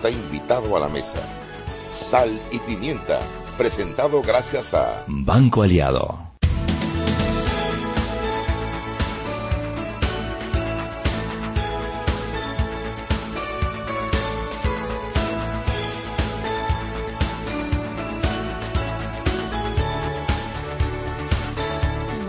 [0.00, 1.18] está invitado a la mesa.
[1.92, 3.18] Sal y pimienta,
[3.56, 6.16] presentado gracias a Banco Aliado.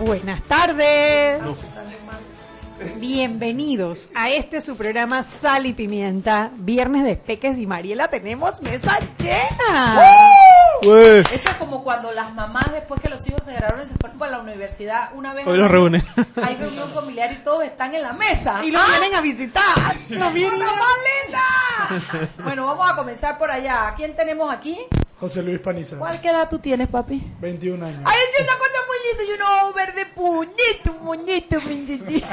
[0.04, 1.69] Buenas tardes.
[3.14, 8.06] Bienvenidos a este su programa Sal y Pimienta, Viernes de Peques y Mariela.
[8.06, 10.00] Tenemos mesa llena.
[10.80, 14.16] Eso es como cuando las mamás, después que los hijos se graduaron y se fueron
[14.16, 16.04] para la universidad, una vez Hoy los año, reúne.
[16.40, 18.64] Hay reunión familiar y todos están en la mesa.
[18.64, 19.96] Y lo vienen a visitar.
[20.08, 22.30] Lo vienen ¡Cosa a- más linda!
[22.44, 23.88] Bueno, vamos a comenzar por allá.
[23.88, 24.78] ¿A quién tenemos aquí?
[25.18, 27.20] José Luis Paniza, ¿Cuál qué edad tú tienes, papi?
[27.40, 28.02] 21 años.
[28.04, 28.18] Ay,
[29.18, 32.26] una cosa muy linda y uno verde puñito, puñito, puñito.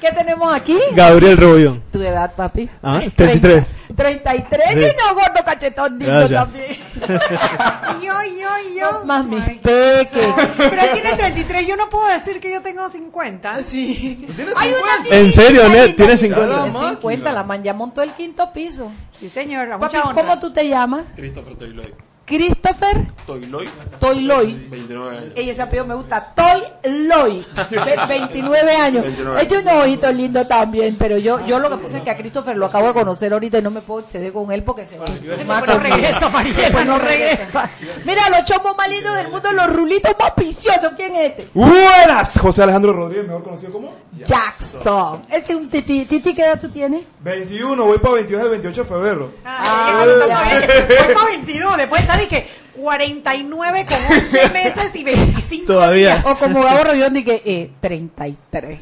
[0.00, 0.76] ¿Qué tenemos aquí?
[0.92, 1.82] Gabriel Rebollón.
[1.90, 2.68] ¿Tu edad, papi?
[2.82, 3.78] Ah, 33.
[3.96, 4.78] 33 Sí.
[4.80, 6.30] y no gordo cachetón Gracias.
[6.30, 6.76] también.
[8.02, 9.00] Yo, yo, yo.
[9.06, 10.20] Mami, Ay, peque.
[10.58, 13.62] Pero él tiene 33, yo no puedo decir que yo tengo 50.
[13.62, 14.26] Sí.
[14.36, 15.94] ¿Tienes Hay una ¿En titita serio, Ned?
[15.96, 16.36] ¿Tienes linda.
[16.36, 16.70] 50?
[16.70, 18.90] Tiene 50, la man ya montó el quinto piso.
[19.18, 20.22] Sí, señor, Papi, mucha honra.
[20.22, 21.06] ¿cómo tú te llamas?
[21.16, 21.94] Christopher Toyloy.
[22.26, 23.68] Christopher Toyloy,
[24.00, 24.54] Toyloy.
[24.70, 25.32] 29 años.
[25.34, 26.32] Ey, ese apellido me gusta.
[26.34, 27.44] Toyloy.
[27.70, 29.02] Ve- 29 años.
[29.04, 32.10] 29 He hecho unos ojitos lindos también, pero yo yo lo que pasa es que
[32.10, 34.84] a Christopher lo acabo de conocer ahorita y no me puedo exceder con él porque
[34.86, 35.04] se va.
[35.06, 37.70] Después no regreso, Mariela, no regresa.
[38.04, 40.92] Mira, los chomos más lindos del mundo, los rulitos más viciosos.
[40.96, 41.48] ¿Quién es este?
[41.54, 45.24] Buenas, José Alejandro Rodríguez, mejor conocido como Jackson.
[45.30, 46.04] Ese es un titi.
[46.04, 47.04] ¿Titi qué edad tú tienes?
[47.20, 49.32] 21, voy para 22 del 28 de febrero.
[49.44, 56.16] Ah, Fue para 22, después está dije 49 con 11 meses y 25 Todavía.
[56.16, 56.26] días.
[56.26, 58.80] O como Gabo Rollón dije, eh, 33.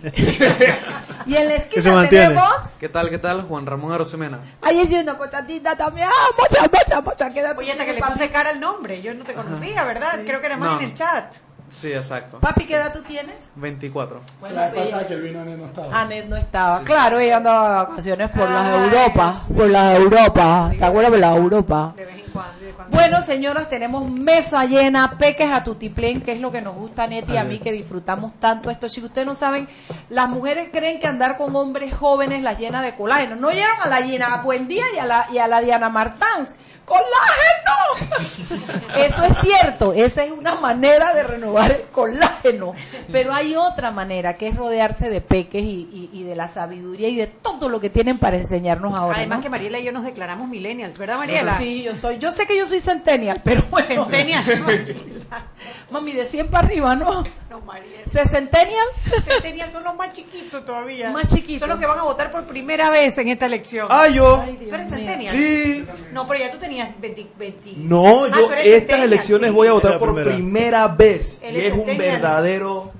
[1.26, 2.44] y en la esquina tenemos...
[2.80, 3.42] ¿Qué tal, qué tal?
[3.42, 4.38] Juan Ramón Arosemena.
[4.62, 6.08] Ahí es una cosatita también.
[6.08, 7.30] ¡Ah, mucha, mucha, mucha!
[7.32, 7.58] Quédate.
[7.60, 10.20] Oye, hasta que le puse cara al nombre, yo no te conocía, ¿verdad?
[10.24, 10.78] Creo que era más No.
[10.80, 11.34] en el chat.
[11.68, 12.38] Sí, exacto.
[12.38, 13.36] Papi, ¿qué edad tú tienes?
[13.56, 14.20] 24.
[14.40, 16.00] Bueno, La vez ella- pasada que vino Anet no estaba.
[16.02, 16.80] Anet no estaba.
[16.82, 19.42] Claro, ella andaba de vacaciones por las Ay, Europa.
[19.56, 20.72] Por las Europa.
[20.78, 21.94] ¿Te acuerdas de las Europa?
[21.96, 22.52] De vez en cuando.
[22.90, 27.06] Bueno, señoras, tenemos mesa llena, peques a tutiplén, que es lo que nos gusta a
[27.06, 28.88] Neti y a mí, que disfrutamos tanto esto.
[28.88, 29.68] Si ustedes no saben,
[30.08, 33.36] las mujeres creen que andar con hombres jóvenes las llena de colágeno.
[33.36, 36.56] No oyeron a la llena Buen Día y a la, y a la Diana Martans.
[36.84, 38.66] ¡Colágeno!
[38.96, 42.74] Eso es cierto, esa es una manera de renovar el colágeno.
[43.10, 47.08] Pero hay otra manera, que es rodearse de peques y, y- y de la sabiduría
[47.08, 49.18] y de todo lo que tienen para enseñarnos ahora.
[49.18, 49.42] Además ¿no?
[49.44, 51.56] que Mariela y yo nos declaramos millennials, ¿verdad, Mariela?
[51.56, 52.18] Sí, yo soy.
[52.18, 53.86] Yo sé que yo soy centennial, pero bueno.
[53.86, 54.42] Centennial.
[55.90, 57.22] Mami, de 100 para arriba, ¿no?
[57.50, 57.62] No.
[58.04, 58.86] ¿Sesentenial?
[59.24, 61.10] Centennial son los más chiquitos todavía.
[61.10, 61.60] Más chiquitos.
[61.60, 63.86] Son los que van a votar por primera vez en esta elección.
[63.90, 64.44] Ah, yo.
[64.68, 65.32] ¿Tú eres centennial?
[65.34, 65.86] Sí.
[66.12, 67.26] No, pero ya tú tenías 20.
[67.38, 67.72] 20.
[67.76, 69.54] No, Ah, yo estas elecciones sí.
[69.54, 70.88] voy a votar por primera.
[70.88, 71.40] vez.
[71.42, 72.92] Y es un verdadero.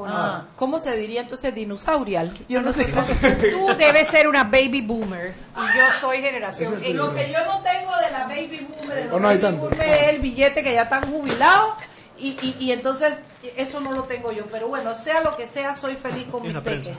[0.00, 0.14] ¿O no?
[0.16, 2.36] Ah, ¿Cómo se diría entonces dinosaurial?
[2.48, 2.84] Yo no sé.
[3.52, 6.94] Tú debes ser una baby boomer y yo soy generación es.
[6.94, 9.68] Lo que yo no tengo de la baby boomer, de los ¿O no hay tanto?
[9.68, 11.72] boomer es el billete que ya están jubilados.
[12.18, 13.14] Y, y, y entonces
[13.56, 14.44] eso no lo tengo yo.
[14.52, 16.98] Pero bueno, sea lo que sea, soy feliz con mis peques.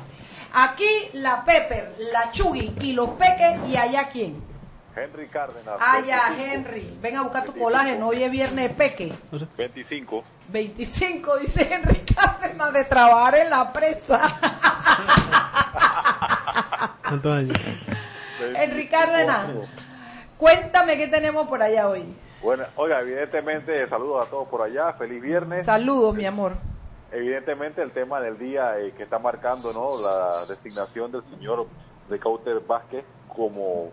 [0.54, 3.58] Aquí la Pepper, la Chugui y los peques.
[3.70, 4.42] ¿Y allá quién?
[4.96, 5.80] Henry Cárdenas.
[5.80, 6.98] Allá, Henry.
[7.02, 8.10] Ven a buscar tu colágeno.
[8.10, 9.14] Hoy es viernes de peque.
[9.58, 10.24] 25.
[10.50, 14.22] 25, dice Henry Cárdenas, de trabajar en la presa.
[17.08, 17.58] ¿Cuántos años?
[18.56, 19.50] Henry Cárdenas,
[20.38, 22.04] cuéntame qué tenemos por allá hoy.
[22.42, 25.66] Bueno, oiga, evidentemente, saludos a todos por allá, feliz viernes.
[25.66, 26.54] Saludos, mi amor.
[27.12, 30.02] Evidentemente, el tema del día eh, que está marcando ¿no?
[30.02, 31.68] la designación del señor
[32.10, 33.92] de Cauter Vázquez como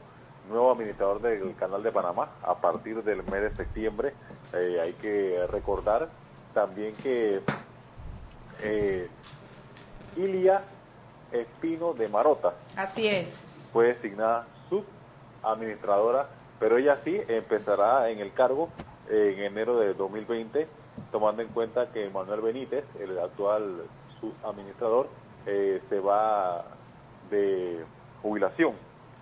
[0.48, 4.12] nuevo administrador del Canal de Panamá a partir del mes de septiembre.
[4.52, 6.08] Eh, hay que recordar
[6.54, 7.40] también que
[8.62, 9.08] eh,
[10.16, 10.62] Ilia
[11.30, 13.30] Espino de Marota Así es.
[13.72, 16.28] fue designada subadministradora,
[16.58, 18.70] pero ella sí empezará en el cargo
[19.10, 20.66] eh, en enero de 2020,
[21.12, 23.82] tomando en cuenta que Manuel Benítez, el actual
[24.20, 25.08] subadministrador,
[25.46, 26.64] eh, se va
[27.30, 27.84] de
[28.22, 28.72] jubilación.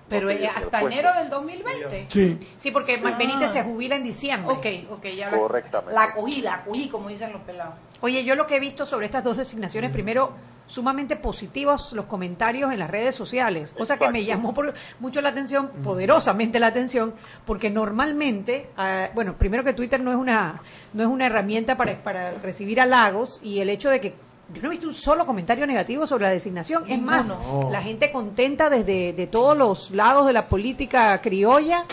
[0.08, 2.06] Pero el hasta enero del 2020.
[2.08, 2.38] Sí.
[2.58, 4.54] Sí, porque Benítez se jubila en diciembre.
[4.54, 5.94] Ok, ok, ya la, Correctamente.
[5.94, 7.74] la cogí, la cogí, como dicen los pelados.
[8.02, 10.32] Oye, yo lo que he visto sobre estas dos designaciones, primero,
[10.68, 15.30] sumamente positivos los comentarios en las redes sociales, cosa que me llamó por- mucho la
[15.30, 17.14] atención, poderosamente la atención,
[17.44, 20.60] porque normalmente, ah, bueno, primero que Twitter no es una,
[20.92, 24.14] no es una herramienta para, para recibir halagos y el hecho de que
[24.54, 26.84] Yo no he visto un solo comentario negativo sobre la designación.
[26.88, 27.26] Es más,
[27.70, 31.84] la gente contenta desde de todos los lados de la política criolla.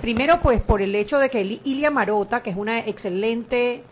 [0.00, 3.84] Primero, pues por el hecho de que Ili- Ilia Marota, que es una excelente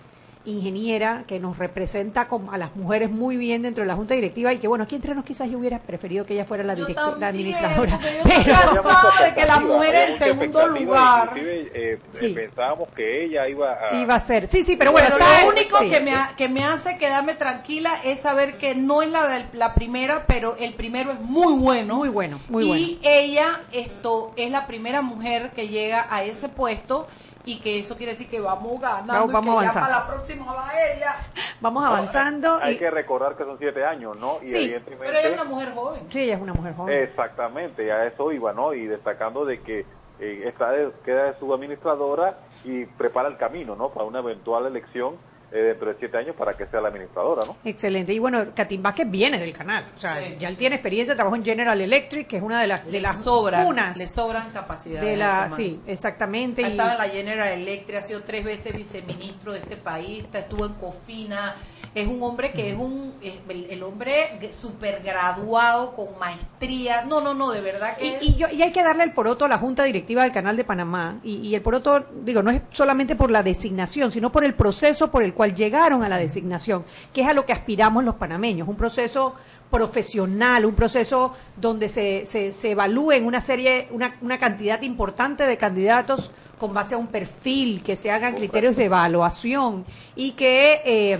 [0.46, 4.58] ingeniera que nos representa a las mujeres muy bien dentro de la junta directiva y
[4.58, 7.16] que bueno aquí entre nos quizás yo hubiera preferido que ella fuera la, Yo directo-
[7.18, 11.32] la administradora pero de que la mujer en segundo lugar.
[11.36, 12.30] Eh, Sí.
[12.30, 13.94] pensábamos que ella iba a...
[14.00, 15.90] iba a ser sí sí pero bueno Pero lo único sí.
[15.90, 19.46] que, me, ha- que me hace quedarme tranquila es saber que no es la, del-
[19.52, 21.96] la primera, pero el primero es muy bueno.
[21.96, 22.86] Muy bueno, muy y bueno.
[23.02, 27.06] ella esto es la primera mujer que llega a ese puesto
[27.44, 29.88] y que eso quiere decir que vamos ganando Vamos- y vamos que ya avanzando.
[29.88, 31.16] para la próxima va ella.
[31.60, 34.38] vamos avanzando Hay y- que recordar que son siete años, ¿no?
[34.42, 35.06] Y Sí, evidentemente...
[35.06, 36.02] Pero ella es una mujer joven.
[36.10, 38.74] sí ella es una mujer joven Exactamente, a eso iba, ¿no?
[38.74, 39.86] Y destacando de que
[40.22, 43.88] eh, está de- queda de su administradora y prepara el camino, ¿no?
[43.88, 45.16] Para una eventual elección
[45.52, 47.56] eh, dentro de siete años para que sea la administradora, ¿no?
[47.64, 48.12] Excelente.
[48.12, 49.84] Y bueno, Catín Vázquez viene del canal.
[49.96, 50.36] O sea, Sí.
[50.38, 53.00] ya él tiene experiencia, trabajó en General Electric, que es una de las, de Le
[53.00, 55.08] las sobran, le sobran capacidades.
[55.08, 56.64] de la, sí, exactamente.
[56.64, 60.24] Ha y- estado en la General Electric, ha sido tres veces viceministro de este país,
[60.24, 61.56] está- estuvo en Cofina.
[61.94, 64.12] Es un hombre que es un es el, el hombre
[64.52, 67.04] super graduado con maestría.
[67.04, 69.48] No, no, no, de verdad que y yo- y hay que darle el poroto a
[69.48, 71.18] la Junta Directiva del Canal de Panamá.
[71.22, 75.10] Y, y el poroto, digo, no es solamente por la designación, sino por el proceso
[75.10, 78.68] por el cual llegaron a la designación, que es a lo que aspiramos los panameños.
[78.68, 79.34] Un proceso
[79.70, 85.56] profesional, un proceso donde se, se, se evalúen una serie, una, una cantidad importante de
[85.56, 86.30] candidatos
[86.60, 89.84] con base a un perfil, que se hagan criterios de evaluación
[90.14, 91.18] y que eh,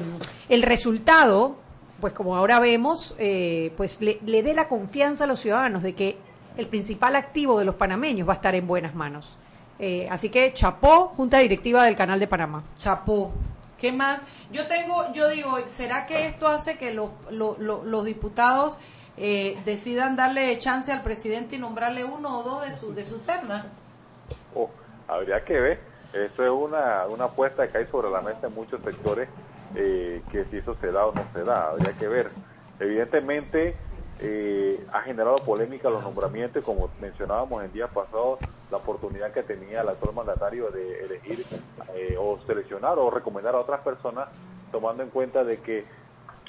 [0.50, 1.56] el resultado,
[2.00, 5.94] pues como ahora vemos, eh, pues le, le dé la confianza a los ciudadanos de
[5.94, 6.18] que
[6.56, 9.36] el principal activo de los panameños va a estar en buenas manos.
[9.78, 12.62] Eh, así que chapó, Junta Directiva del Canal de Panamá.
[12.78, 13.32] Chapó.
[13.78, 14.20] ¿Qué más?
[14.52, 18.76] Yo tengo, yo digo, ¿será que esto hace que los, lo- lo- los diputados
[19.16, 23.20] eh, decidan darle chance al presidente y nombrarle uno o dos de su, de su
[23.20, 23.68] terna?
[24.54, 24.68] Oh,
[25.10, 25.80] habría que ver.
[26.12, 29.28] Eso es una, una apuesta que hay sobre la mesa en muchos sectores,
[29.74, 32.30] eh, que si eso se da o no se da, habría que ver.
[32.80, 33.76] Evidentemente,
[34.18, 38.40] eh, ha generado polémica los nombramientos, como mencionábamos en días pasados,
[38.70, 41.44] la oportunidad que tenía el actual mandatario de elegir
[41.94, 44.28] eh, o seleccionar o recomendar a otras personas,
[44.70, 45.84] tomando en cuenta de que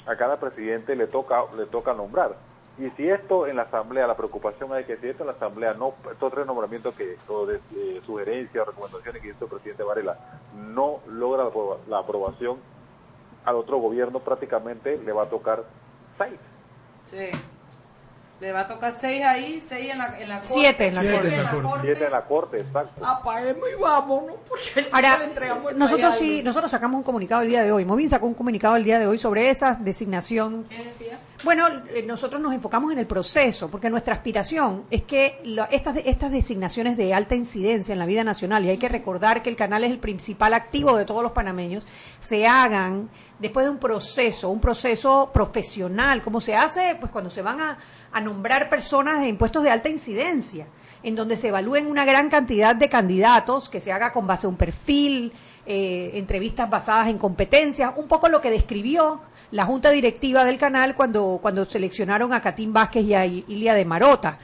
[0.06, 2.36] a cada presidente le toca le toca nombrar.
[2.78, 5.74] Y si esto en la asamblea, la preocupación es que si esto en la asamblea
[5.74, 9.82] no, estos tres nombramientos que, o de eh, sugerencias o recomendaciones que hizo el presidente
[9.82, 10.16] Varela,
[10.56, 12.56] no logra la, aproba- la aprobación
[13.44, 15.64] al otro gobierno, prácticamente le va a tocar
[16.16, 16.38] seis.
[17.04, 17.28] Sí.
[18.40, 20.48] Le va a tocar seis ahí, seis en la, en la corte.
[20.48, 21.34] Siete en la siete corte.
[21.36, 21.80] en la corte.
[21.82, 23.06] Siete en la corte, exacto.
[23.06, 27.42] Apaguemos y vámonos, porque el Ahora, le entregamos el nosotros sí, nosotros sacamos un comunicado
[27.42, 27.84] el día de hoy.
[27.84, 31.18] Movin sacó un comunicado el día de hoy sobre esa designación ¿Qué decía?
[31.44, 35.96] Bueno, eh, nosotros nos enfocamos en el proceso, porque nuestra aspiración es que lo- estas,
[36.04, 39.56] estas designaciones de alta incidencia en la vida nacional, y hay que recordar que el
[39.56, 41.86] canal es el principal activo de todos los panameños,
[42.20, 43.08] se hagan
[43.40, 47.78] después de un proceso, un proceso profesional, como se hace pues cuando se van a,
[48.12, 50.66] a nombrar personas en puestos de alta incidencia,
[51.02, 54.48] en donde se evalúen una gran cantidad de candidatos, que se haga con base a
[54.48, 55.32] un perfil,
[55.66, 59.20] eh, entrevistas basadas en competencias, un poco lo que describió
[59.52, 63.84] la junta directiva del canal cuando, cuando seleccionaron a Catín Vázquez y a Ilia de
[63.84, 64.38] Marota.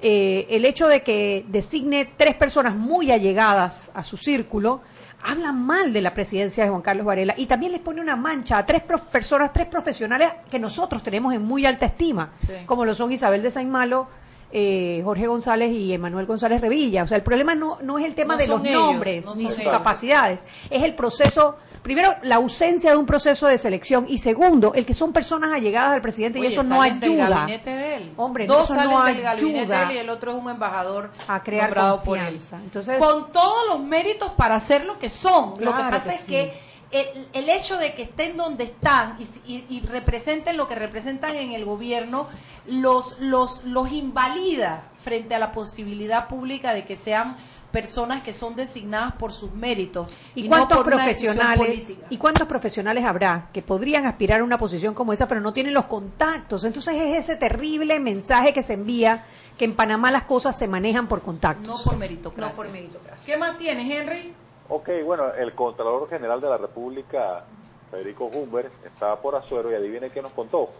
[0.00, 4.80] Eh, el hecho de que designe tres personas muy allegadas a su círculo
[5.26, 8.58] habla mal de la presidencia de Juan Carlos Varela y también les pone una mancha
[8.58, 12.52] a tres prof- personas, tres profesionales que nosotros tenemos en muy alta estima, Sí.
[12.66, 14.06] como lo son Isabel de Saint Malo,
[14.52, 17.04] eh, Jorge González y Emanuel González Revilla.
[17.04, 19.34] O sea, el problema no, no es el tema No de los ellos, nombres no
[19.34, 19.72] ni sus ellos.
[19.72, 24.84] capacidades, es el proceso, primero, la ausencia de un proceso de selección y segundo, el
[24.84, 28.12] que son personas allegadas al presidente y eso no salen del ayuda gabinete de él.
[28.16, 30.50] Hombre, Dos eso salen no del gabinete de ayuda él y el otro es un
[30.50, 32.40] embajador a crear nombrado por él.
[32.64, 35.54] Entonces, Con todos los méritos para hacer lo que son.
[35.60, 36.26] lo que pasa que es sí.
[36.32, 37.06] que el,
[37.44, 41.52] el hecho de que estén donde están y, y- y representen lo que representan en
[41.52, 42.28] el gobierno
[42.66, 47.36] los, los, los invalida frente a la posibilidad pública de que sean
[47.74, 53.62] personas que son designadas por sus méritos ¿Y cuántos profesionales y cuántos profesionales habrá que
[53.62, 56.62] podrían aspirar a una posición como esa pero no tienen los contactos?
[56.64, 59.24] Entonces es ese terrible mensaje que se envía
[59.58, 61.66] que en Panamá las cosas se manejan por contactos.
[61.66, 62.50] no por meritocracia.
[62.50, 63.34] No por meritocracia.
[63.34, 64.32] ¿Qué más tienes, Henry?
[64.68, 67.44] Ok, bueno, el Contralor General de la República,
[67.90, 70.70] Federico Humbert, estaba por Azuero y adivine qué nos contó.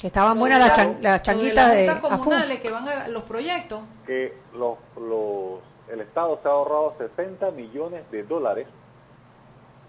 [0.00, 2.08] Que estaban buenas de las, chan- changuitas de de, las Afu.
[2.08, 3.80] comunales que van a los proyectos.
[4.06, 5.60] que los, los,
[5.92, 8.66] el Estado se ha ahorrado 60 millones de dólares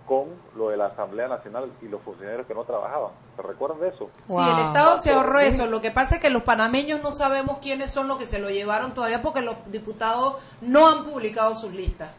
[0.07, 3.11] con lo de la Asamblea Nacional y los funcionarios que no trabajaban.
[3.35, 4.09] ¿Se recuerdan de eso?
[4.27, 5.67] Sí, el Estado se ahorró eso.
[5.67, 8.49] Lo que pasa es que los panameños no sabemos quiénes son los que se lo
[8.49, 12.13] llevaron todavía porque los diputados no han publicado sus listas.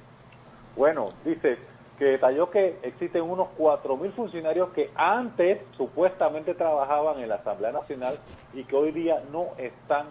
[0.77, 1.59] Bueno, dice
[1.99, 8.19] que detalló que existen unos 4.000 funcionarios que antes supuestamente trabajaban en la Asamblea Nacional
[8.55, 10.07] y que hoy día no están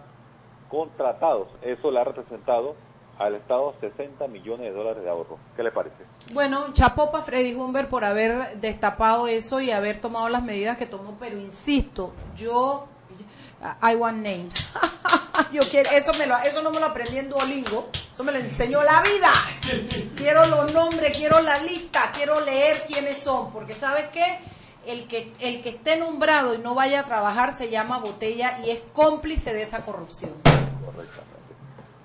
[0.68, 1.48] contratados.
[1.62, 2.76] Eso le ha representado
[3.18, 5.38] al Estado 60 millones de dólares de ahorro.
[5.56, 5.96] ¿Qué le parece?
[6.32, 11.16] Bueno, chapopa Freddy Humber por haber destapado eso y haber tomado las medidas que tomó,
[11.20, 12.88] pero insisto, yo
[13.80, 14.52] I want names.
[15.52, 18.38] yo quiero eso me lo eso no me lo aprendí en Duolingo, eso me lo
[18.38, 19.30] enseñó la vida.
[20.16, 24.40] quiero los nombres, quiero la lista, quiero leer quiénes son, porque sabes qué?
[24.84, 28.70] El que, el que esté nombrado y no vaya a trabajar se llama botella y
[28.70, 30.32] es cómplice de esa corrupción.
[30.42, 31.32] Correctamente.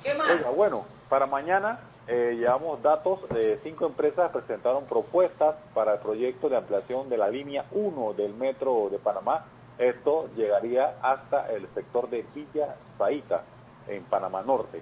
[0.03, 0.29] ¿Qué más?
[0.29, 6.49] Oiga, bueno, para mañana eh, llevamos datos de cinco empresas presentaron propuestas para el proyecto
[6.49, 9.45] de ampliación de la línea 1 del metro de Panamá.
[9.77, 13.43] Esto llegaría hasta el sector de Villa Zaita,
[13.87, 14.81] en Panamá Norte.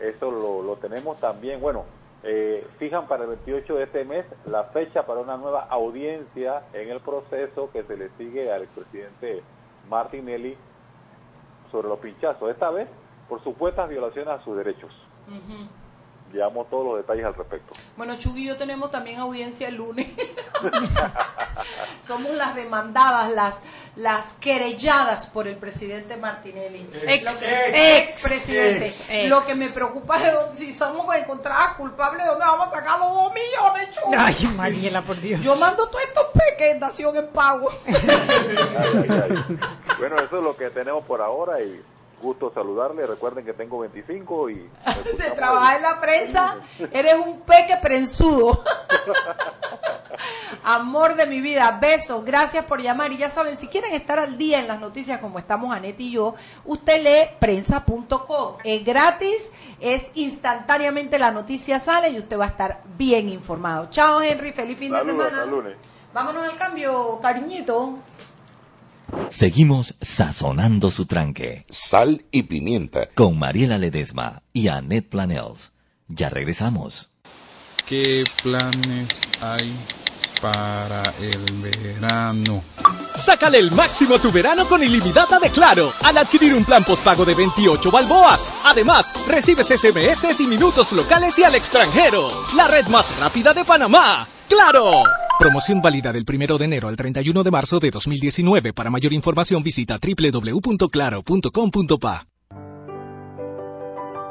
[0.00, 1.60] Eso lo, lo tenemos también.
[1.60, 1.84] Bueno,
[2.24, 6.88] eh, fijan para el 28 de este mes la fecha para una nueva audiencia en
[6.88, 9.42] el proceso que se le sigue al expresidente
[9.88, 10.56] Martinelli
[11.72, 12.50] sobre los pinchazos.
[12.50, 12.88] Esta vez
[13.28, 14.92] por supuestas violaciones a sus derechos.
[16.32, 17.74] Llevamos todos los detalles al respecto.
[17.94, 20.08] Bueno, Chugui y yo tenemos también audiencia el lunes.
[22.00, 23.60] Somos las demandadas, las,
[23.96, 26.88] las querelladas por el presidente Martinelli.
[27.02, 28.86] Ex- Lo que- ex- ex presidente.
[28.86, 29.28] ex.
[29.28, 32.98] Lo que me preocupa es dónde- si somos encontradas culpables, ¿de dónde vamos a sacar
[32.98, 34.16] los dos millones, Chugui?
[34.18, 35.42] Ay, Mariela, por Dios.
[35.42, 37.68] Yo mando todos estos peques en Nación en Pago.
[37.86, 37.94] Ay,
[38.78, 39.58] ay, ay.
[39.98, 41.78] Bueno, eso es lo que tenemos por ahora y
[42.22, 43.06] gusto saludarle.
[43.06, 44.70] Recuerden que tengo 25 y...
[45.36, 46.56] trabajar el- en la prensa,
[46.92, 48.62] eres un peque prensudo.
[50.64, 53.12] Amor de mi vida, besos, gracias por llamar.
[53.12, 56.12] Y ya saben, si quieren estar al día en las noticias como estamos Anet y
[56.12, 58.56] yo, usted lee prensa.com.
[58.62, 59.50] Es gratis,
[59.80, 63.88] es instantáneamente la noticia sale y usted va a estar bien informado.
[63.90, 65.28] Chao, Henry, feliz fin de semana.
[65.30, 65.76] hasta el lunes.
[66.14, 67.94] Vámonos al cambio, cariñito.
[69.30, 73.08] Seguimos sazonando su tranque Sal y pimienta.
[73.14, 75.72] con Mariela Ledesma y Annette Planels.
[76.08, 77.10] Ya regresamos.
[77.86, 79.72] ¿Qué planes hay
[80.40, 82.62] para el verano?
[83.14, 87.24] Sácale el máximo a tu verano con ilimitada de Claro al adquirir un plan postpago
[87.24, 88.48] de 28 balboas.
[88.64, 92.28] Además, recibes SMS y minutos locales y al extranjero.
[92.56, 94.26] La red más rápida de Panamá.
[94.48, 95.02] ¡Claro!
[95.38, 98.72] Promoción válida del 1 de enero al 31 de marzo de 2019.
[98.72, 102.26] Para mayor información visita www.claro.com.pa.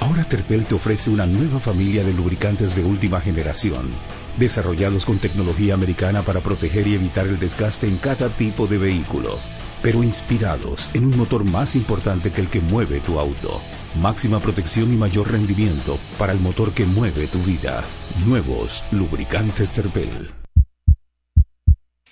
[0.00, 3.90] Ahora Terpel te ofrece una nueva familia de lubricantes de última generación,
[4.38, 9.38] desarrollados con tecnología americana para proteger y evitar el desgaste en cada tipo de vehículo,
[9.82, 13.60] pero inspirados en un motor más importante que el que mueve tu auto.
[14.00, 17.82] Máxima protección y mayor rendimiento para el motor que mueve tu vida.
[18.26, 20.30] Nuevos lubricantes Terpel.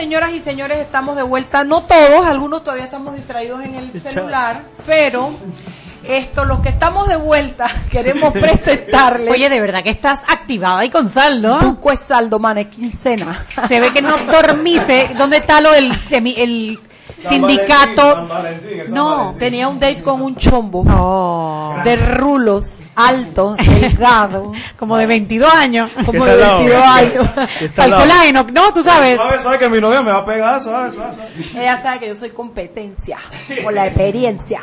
[0.00, 1.62] Señoras y señores, estamos de vuelta.
[1.62, 5.30] No todos, algunos todavía estamos distraídos en el celular, pero
[6.08, 9.30] esto, los que estamos de vuelta, queremos presentarles.
[9.30, 11.58] Oye, de verdad que estás activada y con saldo.
[11.60, 13.44] Buco es saldo, man, es quincena.
[13.68, 15.10] Se ve que no dormiste.
[15.18, 16.80] ¿Dónde está lo del semi, el
[17.22, 18.26] sindicato?
[18.88, 21.74] No, tenía un date con un chombo Oh.
[21.84, 25.90] de rulos, alto, delgado, Como de 22 años.
[26.06, 26.58] como de al lado?
[26.58, 27.28] 22 años.
[27.58, 28.02] ¿Qué está al Al lado?
[28.10, 29.16] colágeno, no, tú sabes.
[29.16, 31.62] Suave, suave, que mi novia me va a pegar, suave, suave, suave.
[31.64, 33.18] Ella sabe que yo soy competencia
[33.62, 34.60] por la experiencia.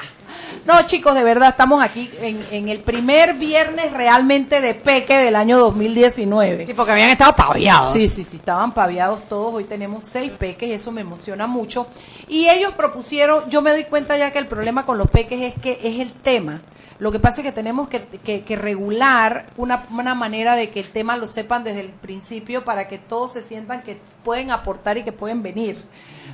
[0.67, 5.37] No, chicos, de verdad, estamos aquí en, en el primer viernes realmente de Peque del
[5.37, 6.67] año 2019.
[6.67, 7.93] Sí, porque habían estado paviados.
[7.93, 9.53] Sí, sí, sí, estaban paviados todos.
[9.55, 11.87] Hoy tenemos seis peques y eso me emociona mucho.
[12.27, 15.55] Y ellos propusieron, yo me doy cuenta ya que el problema con los peques es
[15.61, 16.61] que es el tema.
[16.99, 20.81] Lo que pasa es que tenemos que, que- que regular una, una manera de que
[20.81, 24.97] el tema lo sepan desde el principio para que todos se sientan que pueden aportar
[24.97, 25.77] y que pueden venir.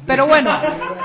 [0.05, 0.51] Pero bueno,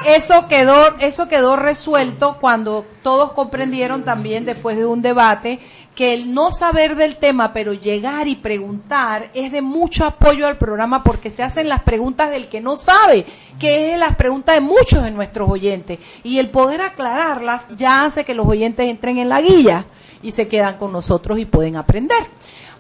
[0.07, 5.61] eso quedó, eso quedó resuelto cuando todos comprendieron también después de un debate
[5.95, 10.57] que el no saber del tema, pero llegar y preguntar es de mucho apoyo al
[10.57, 13.27] programa porque se hacen las preguntas del que no sabe,
[13.59, 15.99] que es las preguntas de muchos de nuestros oyentes.
[16.23, 19.87] Y el poder aclararlas ya hace que los oyentes entren en la guía
[20.23, 22.29] y se quedan con nosotros y pueden aprender.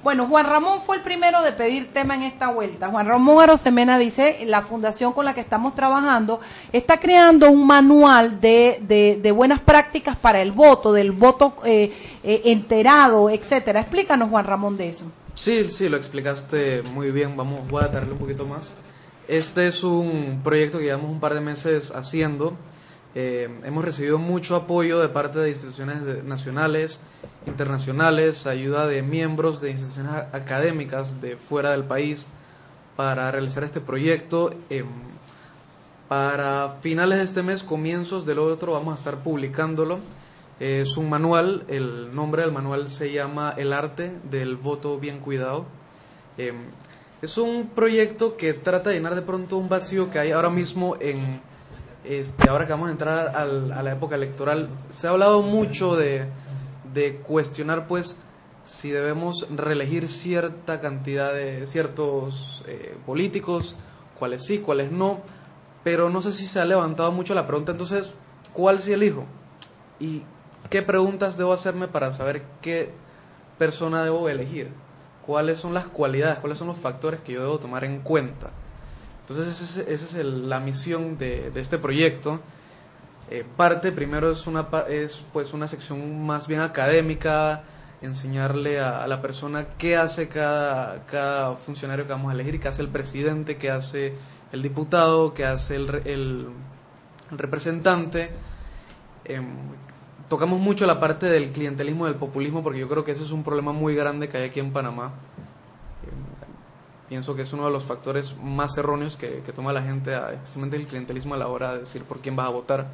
[0.09, 2.88] Bueno, Juan Ramón fue el primero de pedir tema en esta vuelta.
[2.88, 6.41] Juan Ramón Arosemena dice, la fundación con la que estamos trabajando
[6.73, 11.93] está creando un manual de, de- de buenas prácticas para el voto, del voto eh,
[12.25, 13.81] eh, enterado, etcétera.
[13.83, 15.05] Explícanos, Juan Ramón, de eso.
[15.35, 17.37] Sí, sí, lo explicaste muy bien.
[17.37, 18.75] Vamos, voy a detallarle un poquito más.
[19.29, 22.57] Este es un proyecto que llevamos un par de meses haciendo.
[23.20, 27.00] Eh, hemos recibido mucho apoyo de parte de instituciones nacionales,
[27.48, 32.28] internacionales, ayuda de miembros de instituciones académicas de fuera del país
[32.94, 34.54] para realizar este proyecto.
[34.70, 34.87] Em,
[36.06, 39.98] para finales de este mes, comienzos del otro, vamos a estar publicándolo.
[40.61, 45.18] Eh, Es un manual, el nombre del manual se llama El arte del voto bien
[45.18, 45.66] cuidado.
[46.37, 46.52] Eh,
[47.20, 50.94] es un proyecto que trata de llenar de pronto un vacío que hay ahora mismo
[51.00, 51.40] en,
[52.09, 54.68] este, ahora que vamos a entrar al- a la época electoral.
[54.88, 56.27] Se ha hablado mucho de,
[57.27, 58.16] cuestionar pues
[58.64, 63.77] si debemos reelegir cierta cantidad de ciertos eh, políticos,
[64.18, 65.21] cuáles sí, cuáles no,
[65.85, 68.14] pero no sé si se ha levantado mucho la pregunta entonces,
[68.53, 69.25] ¿cuál sí elijo?
[70.01, 70.25] ¿Y
[70.71, 72.90] qué preguntas debo hacerme para saber qué
[73.59, 74.71] persona debo elegir?
[75.25, 76.38] ¿Cuáles son las cualidades?
[76.38, 78.51] ¿Cuáles son los factores que yo debo tomar en cuenta?
[79.29, 82.41] Entonces esa es, esa es el- la misión de, este proyecto.
[83.31, 87.62] Eh, parte primero es una es pues una sección más bien académica,
[88.01, 92.81] enseñarle a, la persona qué hace cada, cada funcionario que vamos a elegir, qué hace
[92.81, 94.14] el presidente, qué hace
[94.53, 96.49] el diputado, qué hace el, el-
[97.31, 98.31] representante.
[99.27, 99.45] Em,
[100.31, 103.45] tocamos mucho la parte del clientelismo del populismo porque yo creo que ese es un
[103.45, 105.12] problema muy grande que hay aquí en Panamá.
[107.09, 110.77] Pienso que es uno de los factores más erróneos que, que toma la gente, especialmente
[110.77, 112.87] el clientelismo a la hora de decir por quién vas a votar.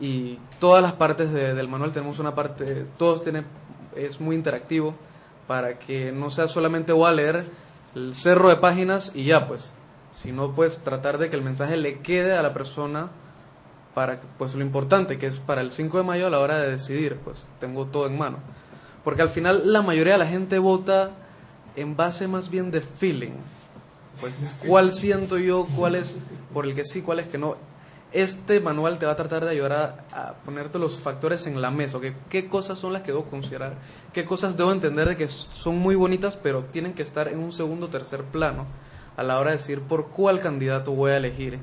[0.00, 3.44] Y todas las partes de- del manual tenemos una parte, todos tienen,
[3.94, 4.94] es muy interactivo
[5.46, 7.44] para que no sea solamente voy a leer
[7.94, 9.72] el cerro de páginas y ya pues,
[10.10, 13.08] sino pues tratar de que el mensaje le quede a la persona
[13.94, 16.70] para pues lo importante que es para el 5 de mayo a la hora de
[16.72, 18.38] decidir, pues tengo todo en mano.
[19.04, 21.10] Porque al final la mayoría de la gente vota
[21.76, 23.32] en base más bien de feeling.
[24.20, 26.18] Pues cuál siento yo, cuál es
[26.52, 27.56] por el que sí, cuál es que no.
[28.12, 31.72] Este manual te va a tratar de ayudar a, a ponerte los factores en la
[31.72, 32.06] mesa, ¿ok?
[32.28, 33.74] qué cosas son las que debo considerar,
[34.12, 37.50] qué cosas debo entender de que son muy bonitas, pero tienen que estar en un
[37.50, 38.66] segundo o tercer plano
[39.16, 41.58] a la hora de decir por cuál candidato voy a elegir.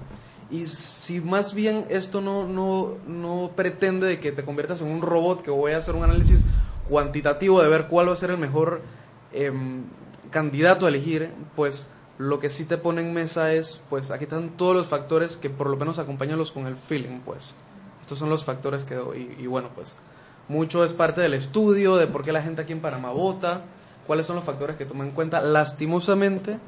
[0.50, 5.02] Y si más bien esto no, no, no pretende de que te conviertas en un
[5.02, 6.43] robot que voy a hacer un análisis
[6.89, 8.82] cuantitativo de ver cuál va a ser el mejor
[9.32, 9.84] em,
[10.32, 14.52] candidato a elegir, pues lo que sí te pone en mesa es, pues aquí están
[14.58, 17.56] todos los factores que por lo menos acompañanlos con el feeling, pues.
[18.02, 19.36] Estos son los factores que doy.
[19.38, 19.96] Y, y bueno, pues
[20.48, 23.62] mucho es parte del estudio, de por qué la gente aquí en Panamá vota,
[24.06, 25.41] cuáles son los factores que toman en cuenta.
[25.41, 26.60] Lastimosamente,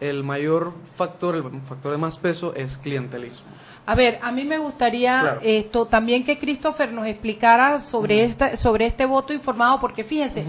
[0.00, 3.48] el mayor factor, el factor de más peso es clientelismo.
[3.90, 5.40] A ver, a mí me gustaría Claro.
[5.42, 10.44] esto también que Christopher nos explicara sobre esta, sobre este voto informado, porque fíjense,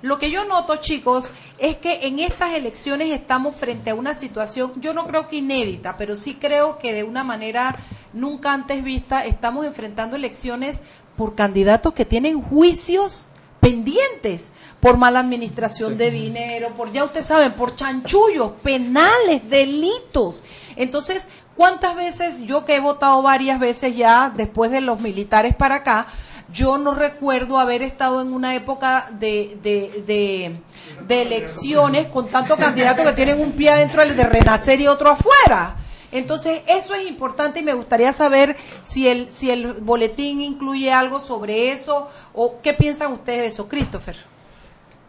[0.00, 4.74] lo que yo noto, chicos, es que en estas elecciones estamos frente a una situación,
[4.76, 7.74] yo no creo que inédita, pero sí creo que de una manera
[8.12, 10.80] nunca antes vista estamos enfrentando elecciones
[11.16, 13.28] por candidatos que tienen juicios
[13.58, 20.44] pendientes por mala administración de dinero, por ya ustedes saben, por chanchullos, penales, delitos.
[20.76, 25.76] Entonces, ¿cuántas veces yo que he votado varias veces ya después de los militares para
[25.76, 26.06] acá,
[26.52, 30.60] yo no recuerdo haber estado en una época de, de,
[31.06, 35.76] de, elecciones con tantos candidatos que tienen un pie adentro de Renacer y otro afuera.
[36.12, 41.18] Entonces, eso es importante y me gustaría saber si el, si el boletín incluye algo
[41.18, 44.16] sobre eso o qué piensan ustedes de eso, Christopher.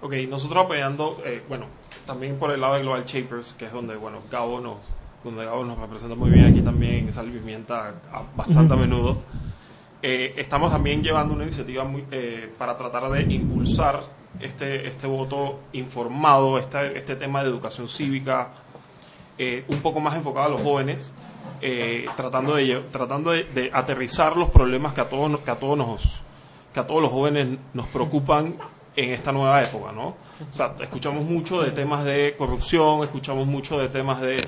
[0.02, 1.68] Ok, nosotros apoyando, eh, bueno,
[2.08, 4.78] también por el lado de Global Shapers, que es donde, bueno, Gabo nos,
[5.26, 7.96] donde Gabo nos representa muy bien aquí también en esa pimienta
[8.36, 9.18] bastante a menudo.
[10.04, 14.02] Eh, estamos también llevando una iniciativa muy, eh, para tratar de impulsar
[14.40, 18.50] este, este voto informado, este, este tema de educación cívica,
[19.40, 21.12] eh, un poco más enfocado a los jóvenes,
[22.16, 26.22] tratando, de, tratando de, aterrizar los problemas que a todos, que a todos nos,
[26.72, 28.54] que a todos los jóvenes nos preocupan
[28.96, 30.10] en esta nueva época, ¿no?
[30.10, 34.46] O sea, escuchamos mucho de temas de corrupción, escuchamos mucho de temas de,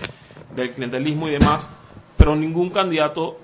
[0.56, 1.70] del clientelismo y demás,
[2.18, 3.38] pero ningún candidato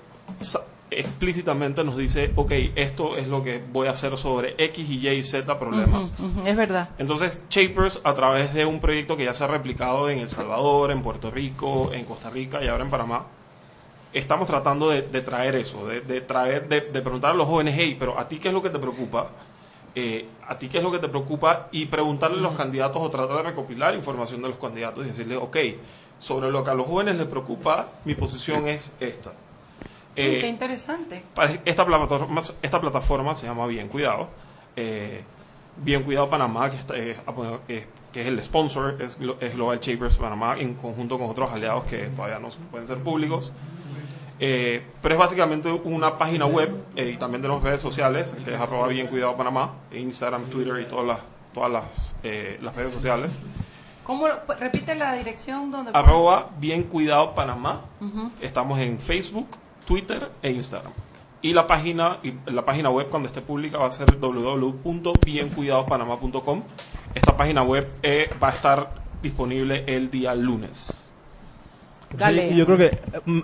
[0.90, 5.08] explícitamente nos dice, ok, esto es lo que voy a hacer sobre X y Y
[5.08, 6.12] y Z problemas.
[6.44, 6.90] es verdad.
[6.98, 10.90] Entonces, Shapers, a través de un proyecto que ya se ha replicado en El Salvador,
[10.90, 13.26] en Puerto Rico, en Costa Rica y ahora en Panamá,
[14.12, 18.28] estamos tratando de, traer eso, de, traer, de, preguntar a los jóvenes, hey, pero a
[18.28, 19.30] ti qué es lo que te preocupa,
[19.94, 23.10] eh, a ti qué es lo que te preocupa y preguntarle a los candidatos o
[23.10, 25.56] tratar de recopilar información de los candidatos y decirle, ok,
[26.18, 29.32] sobre lo que a los jóvenes les preocupa, mi posición es esta.
[30.16, 31.22] Eh, qué interesante.
[31.64, 34.28] Esta plataforma, esta plataforma se llama Bien Cuidado.
[34.76, 35.22] Eh,
[35.76, 41.30] Bien Cuidado Panamá, que, que es el sponsor, es, Global Chambers Panamá, en conjunto con
[41.30, 43.50] otros aliados que todavía no pueden ser públicos.
[44.38, 48.60] Eh, pero es básicamente una página web y también de las redes sociales, que es
[48.60, 51.20] arroba Bien Cuidado Panamá, Instagram, Twitter y todas las,
[51.52, 52.14] todas las,
[52.62, 53.38] las redes sociales.
[54.04, 54.28] ¿Cómo,
[54.60, 55.90] repite la dirección donde...
[55.94, 57.86] Arroba Bien Cuidado Panamá.
[58.40, 59.48] Estamos en Facebook,
[59.86, 60.92] Twitter e Instagram.
[61.40, 66.62] Y la página, la página web cuando esté pública va a ser www.biencuidadopanamá.com.
[67.14, 68.90] Esta página web eh, va a estar
[69.22, 71.00] disponible el día lunes.
[72.16, 72.54] Dale.
[72.54, 73.40] yo creo que mm,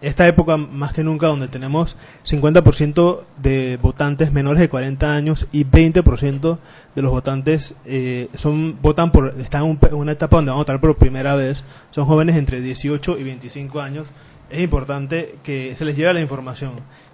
[0.00, 5.64] esta época más que nunca donde tenemos 50% de votantes menores de 40 años y
[5.64, 6.58] 20%
[6.94, 10.80] de los votantes eh, son votan por están en una etapa donde van a votar
[10.80, 11.64] por primera vez.
[11.90, 14.08] Son jóvenes entre 18 y 25 años.
[14.50, 16.72] Es importante que se les lleve la información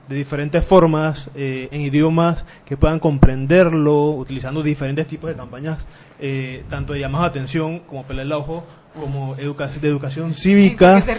[0.09, 5.79] de diferentes formas, eh, en idiomas que puedan comprenderlo, utilizando diferentes tipos de campañas,
[6.21, 8.65] eh, tanto de llamadas de atención como pelar el ojo,
[8.99, 11.01] como educa de educación cívica.
[11.01, 11.13] Se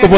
[0.00, 0.16] como,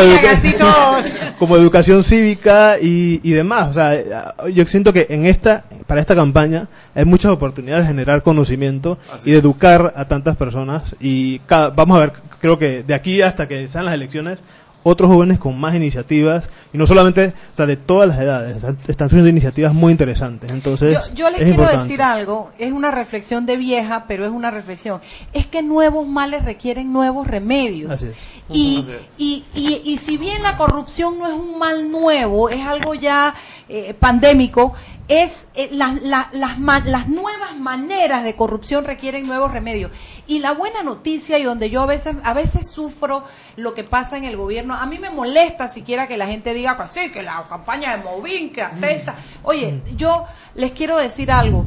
[1.38, 3.68] como, educación cívica y, y demás.
[3.68, 8.22] O sea, yo siento que en esta, para esta campaña hay muchas oportunidades de generar
[8.22, 10.94] conocimiento y de educar a tantas personas.
[11.00, 14.38] Y vamos a ver, creo que de aquí hasta que sean las elecciones
[14.82, 19.08] otros jóvenes con más iniciativas y no solamente o sea, de todas las edades están
[19.10, 20.50] siendo iniciativas muy interesantes.
[20.50, 25.00] Entonces yo, les quiero decir algo es una reflexión de vieja pero es una reflexión.
[25.32, 28.06] Es que nuevos males requieren nuevos remedios.
[28.50, 28.84] Y,
[29.18, 33.34] y, y, y, si bien la corrupción no es un mal nuevo es algo ya
[33.68, 34.72] eh, pandémico
[35.08, 39.90] es eh, las, las, las nuevas maneras de corrupción requieren nuevos remedios.
[40.26, 43.24] Y la buena noticia, y donde yo a veces, a veces sufro
[43.56, 46.76] lo que pasa en el gobierno, a mí me molesta siquiera que la gente diga
[46.76, 49.14] que sí, que la campaña de Movín, que atenta.
[49.42, 51.64] Oye, yo les quiero decir algo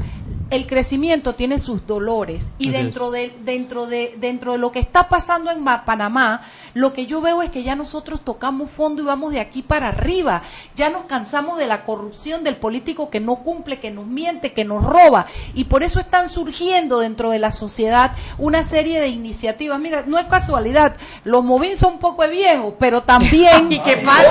[0.52, 5.08] el crecimiento tiene sus dolores y dentro de dentro de dentro de lo que está
[5.08, 6.42] pasando en Panamá,
[6.74, 9.90] lo que yo veo es que ya nosotros tocamos fondo y vamos de aquí para
[9.90, 10.42] arriba.
[10.76, 14.66] Ya nos cansamos de la corrupción del político que no cumple, que nos miente, que
[14.66, 15.26] nos roba.
[15.54, 19.80] Y por eso están surgiendo dentro de la sociedad una serie de iniciativas.
[19.80, 24.28] Mira, no es casualidad, los Movin son un poco viejos, pero también y qué pasa,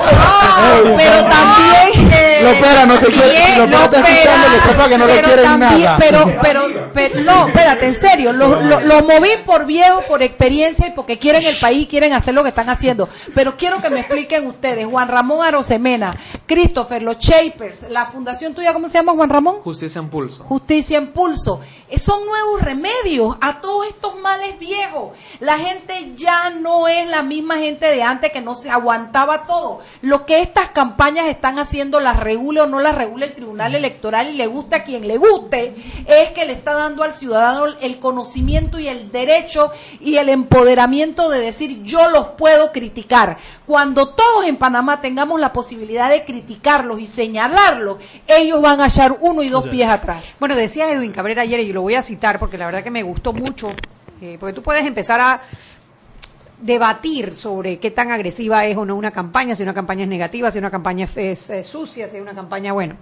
[0.97, 5.97] pero también lo espera, no te quiere, lo espera, que no le quieren nada.
[5.99, 6.10] pero,
[6.41, 6.67] pero,
[7.23, 11.55] no, espérate, en serio, los lo, moví por viejo, por experiencia y porque quieren el
[11.55, 13.09] país y quieren hacer lo que están haciendo.
[13.33, 18.73] Pero quiero que me expliquen ustedes, Juan Ramón Arosemena, Christopher, los Shapers, la fundación tuya,
[18.73, 19.57] ¿cómo se llama, Juan Ramón?
[19.63, 20.43] Justicia en Pulso.
[20.45, 21.61] Justicia en Pulso.
[21.89, 25.15] Eh, son nuevos remedios a todos estos males viejos.
[25.39, 29.79] La gente ya no es la misma gente de antes que no se aguantaba todo.
[30.01, 34.29] Lo que estas campañas están haciendo, las regule o no las regule el Tribunal Electoral
[34.29, 35.75] y le guste a quien le guste,
[36.07, 41.29] es que le está dando al ciudadano el conocimiento y el derecho y el empoderamiento
[41.29, 43.37] de decir yo los puedo criticar.
[43.65, 49.17] Cuando todos en Panamá tengamos la posibilidad de criticarlos y señalarlos, ellos van a echar
[49.19, 50.37] uno y dos pies atrás.
[50.39, 53.03] Bueno, decía Edwin Cabrera ayer y lo voy a citar porque la verdad que me
[53.03, 53.73] gustó mucho,
[54.21, 55.41] eh, porque tú puedes empezar a
[56.61, 60.51] debatir sobre qué tan agresiva es o no una campaña, si una campaña es negativa,
[60.51, 62.95] si una campaña es, eh, sucia, si una campaña, bueno,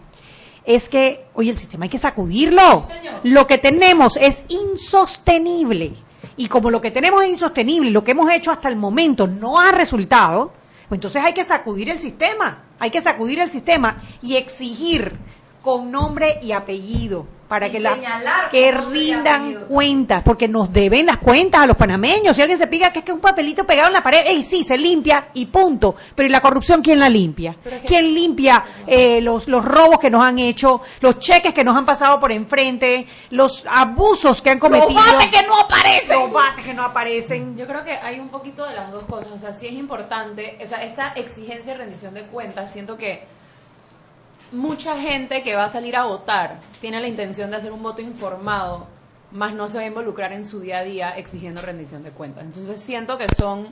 [0.65, 2.83] es que, oye, el sistema hay que sacudirlo.
[3.23, 5.93] lo que tenemos es insostenible.
[6.37, 9.59] Y como lo que tenemos es insostenible, lo que hemos hecho hasta el momento no
[9.59, 10.53] ha resultado,
[10.87, 12.63] pues entonces hay que sacudir el sistema.
[12.79, 15.17] Hay que sacudir el sistema y exigir
[15.61, 17.97] con nombre y apellido para que la
[18.51, 22.35] que rindan cuentas, porque nos deben las cuentas a los panameños.
[22.35, 24.63] Si alguien se pega que es que un papelito pegado en la pared, ey, sí,
[24.63, 25.95] se limpia y punto.
[26.13, 27.55] Pero ¿y la corrupción quién la limpia?
[27.87, 31.87] ¿Quién limpia eh, los, los robos que nos han hecho, los cheques que nos han
[31.87, 35.01] pasado por enfrente, los abusos que han cometido?
[35.01, 36.19] Los bates que no aparecen.
[36.19, 37.57] Los bates que no aparecen.
[37.57, 39.31] Yo creo que hay un poquito de las dos cosas.
[39.31, 43.38] O sea, sí es importante, o sea, esa exigencia de rendición de cuentas, siento que
[44.51, 48.01] mucha gente que va a salir a votar tiene la intención de hacer un voto
[48.01, 48.87] informado,
[49.31, 52.45] más no se va a involucrar en su día a día exigiendo rendición de cuentas.
[52.45, 53.67] Entonces siento que son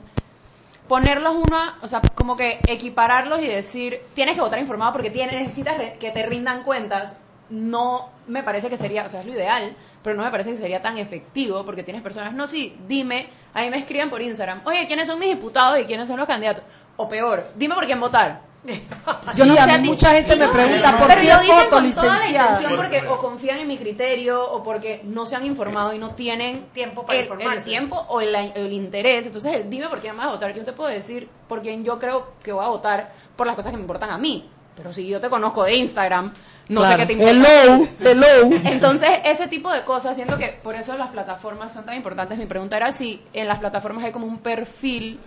[0.86, 5.34] ponerlos uno, o sea, como que equipararlos y decir, tienes que votar informado porque tienes,
[5.34, 7.16] necesitas que te rindan cuentas,
[7.50, 10.56] no me parece que sería, o sea, es lo ideal, pero no me parece que
[10.56, 14.86] sería tan efectivo porque tienes personas, no, sí, dime, a me escriben por Instagram, oye,
[14.86, 16.64] ¿quiénes son mis diputados y quiénes son los candidatos?
[16.96, 18.47] O peor, dime por quién votar.
[19.36, 22.28] Yo no sé, mucha gente me pregunta por pero qué yo dije con toda la
[22.28, 26.14] intención porque o confían en mi criterio o porque no se han informado y no
[26.14, 29.26] tienen tiempo para el, el tiempo o el, el, interés.
[29.26, 30.54] Entonces, dime por qué me vas a votar.
[30.54, 33.70] Yo te puedo decir por quién yo creo que voy a votar por las cosas
[33.70, 34.48] que me importan a mí.
[34.76, 36.32] Pero si yo te conozco de Instagram,
[36.68, 37.32] no sé qué te importa.
[37.32, 38.56] Hello, hello.
[38.64, 42.38] Entonces, ese tipo de cosas, siento que por eso las plataformas son tan importantes.
[42.38, 45.18] Mi pregunta era si en las plataformas hay como un perfil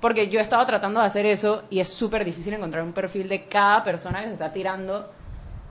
[0.00, 3.28] porque yo he estado tratando de hacer eso y es súper difícil encontrar un perfil
[3.28, 5.10] de cada persona que se está tirando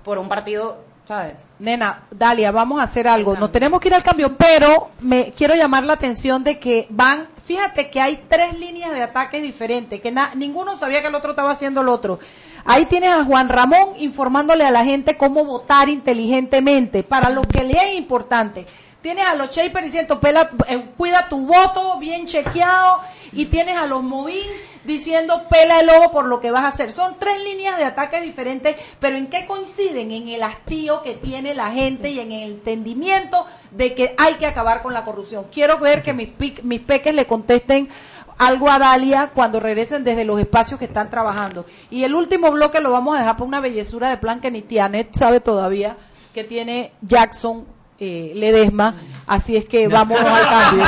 [0.03, 1.43] por un partido, ¿sabes?
[1.57, 3.35] Nena, Dalia, vamos a hacer algo.
[3.35, 7.27] No tenemos que ir al cambio, pero me quiero llamar la atención de que van,
[7.43, 11.51] fíjate que hay tres líneas de ataques diferentes, que ninguno sabía que el otro estaba
[11.51, 12.19] haciendo el otro.
[12.65, 17.63] Ahí tienes a Juan Ramón informándole a la gente cómo votar inteligentemente, para lo que
[17.63, 18.65] le es importante.
[19.01, 22.99] Tienes a los Shapers diciendo, pela, eh, cuida tu voto, bien chequeado
[23.31, 24.47] y tienes a los Movin
[24.83, 26.91] diciendo pela el ojo por lo que vas a hacer.
[26.91, 30.11] Son tres líneas de ataque diferentes, pero ¿en qué coinciden?
[30.11, 34.45] En el hastío que tiene la gente y en el entendimiento de que hay que
[34.45, 35.45] acabar con la corrupción.
[35.51, 36.29] Quiero ver que mis,
[36.63, 37.89] mis peques le contesten
[38.37, 41.65] algo a Dalia cuando regresen desde los espacios que están trabajando.
[41.91, 44.61] Y el último bloque lo vamos a dejar por una bellezura de plan que ni
[44.61, 45.97] Tianet sabe todavía
[46.33, 47.65] que tiene Jackson
[47.99, 48.95] eh, Ledesma.
[49.27, 50.85] Así es que vamos al cambio.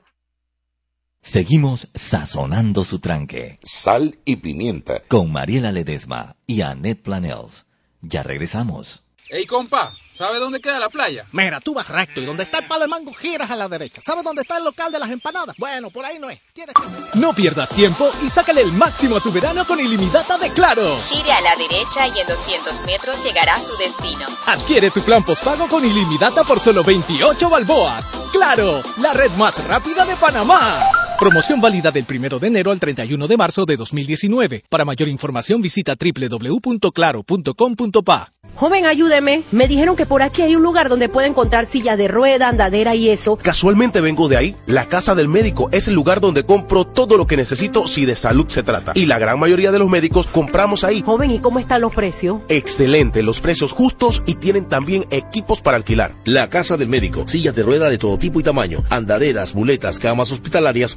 [1.26, 3.58] Seguimos sazonando su tranque.
[3.64, 5.02] Sal y pimienta.
[5.08, 7.66] Con Mariela Ledesma y Annette Planels.
[8.00, 9.02] Ya regresamos.
[9.28, 11.26] Ey, compa, ¿sabe dónde queda la playa?
[11.32, 14.00] Mira, tú vas recto y donde está el palo de mango giras a la derecha.
[14.06, 15.56] ¿Sabes dónde está el local de las empanadas?
[15.58, 16.38] Bueno, por ahí no es.
[17.14, 20.96] No pierdas tiempo y sácale el máximo a tu verano con ilimitada de Claro.
[21.10, 24.26] Gire a la derecha y en 200 metros llegará a su destino.
[24.46, 28.06] Adquiere tu plan postpago con ilimitada por solo 28 balboas.
[28.30, 30.78] Claro, la red más rápida de Panamá.
[31.18, 34.64] Promoción válida del 1 de enero al 31 de marzo de 2019.
[34.68, 38.32] Para mayor información visita www.claro.com.pa.
[38.54, 39.42] Joven, ayúdeme.
[39.50, 42.94] Me dijeron que por aquí hay un lugar donde puede encontrar sillas de rueda, andadera
[42.94, 43.36] y eso.
[43.36, 44.56] Casualmente vengo de ahí.
[44.66, 48.16] La casa del médico es el lugar donde compro todo lo que necesito si de
[48.16, 48.92] salud se trata.
[48.94, 51.02] Y la gran mayoría de los médicos compramos ahí.
[51.02, 52.40] Joven, ¿y cómo están los precios?
[52.48, 56.14] Excelente, los precios justos y tienen también equipos para alquilar.
[56.24, 60.32] La casa del médico, sillas de rueda de todo tipo y tamaño, andaderas, muletas, camas
[60.32, 60.96] hospitalarias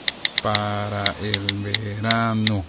[0.41, 2.63] para el verano?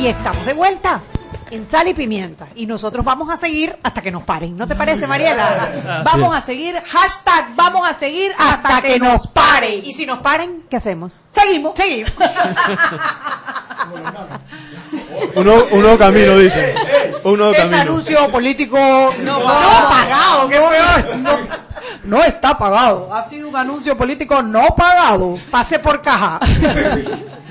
[0.00, 1.02] Y estamos de vuelta
[1.52, 2.48] en Sal y Pimienta.
[2.54, 4.56] Y nosotros vamos a seguir hasta que nos paren.
[4.56, 6.02] ¿No te parece, Mariela?
[6.04, 9.74] Vamos a seguir, hashtag, vamos a seguir hasta, que, nos pare.
[9.76, 11.22] Y si nos paren, ¿qué hacemos?
[11.30, 11.74] Seguimos.
[11.76, 12.12] Seguimos.
[15.34, 16.74] Un nuevo, un nuevo camino, dice.
[17.24, 17.80] Un nuevo Ese camino.
[17.80, 18.78] anuncio político
[19.22, 21.16] No, pagado, qué peor.
[21.16, 21.36] No,
[22.04, 23.12] no está pagado.
[23.12, 25.36] Ha sido un anuncio político no pagado.
[25.50, 26.38] Pase por caja.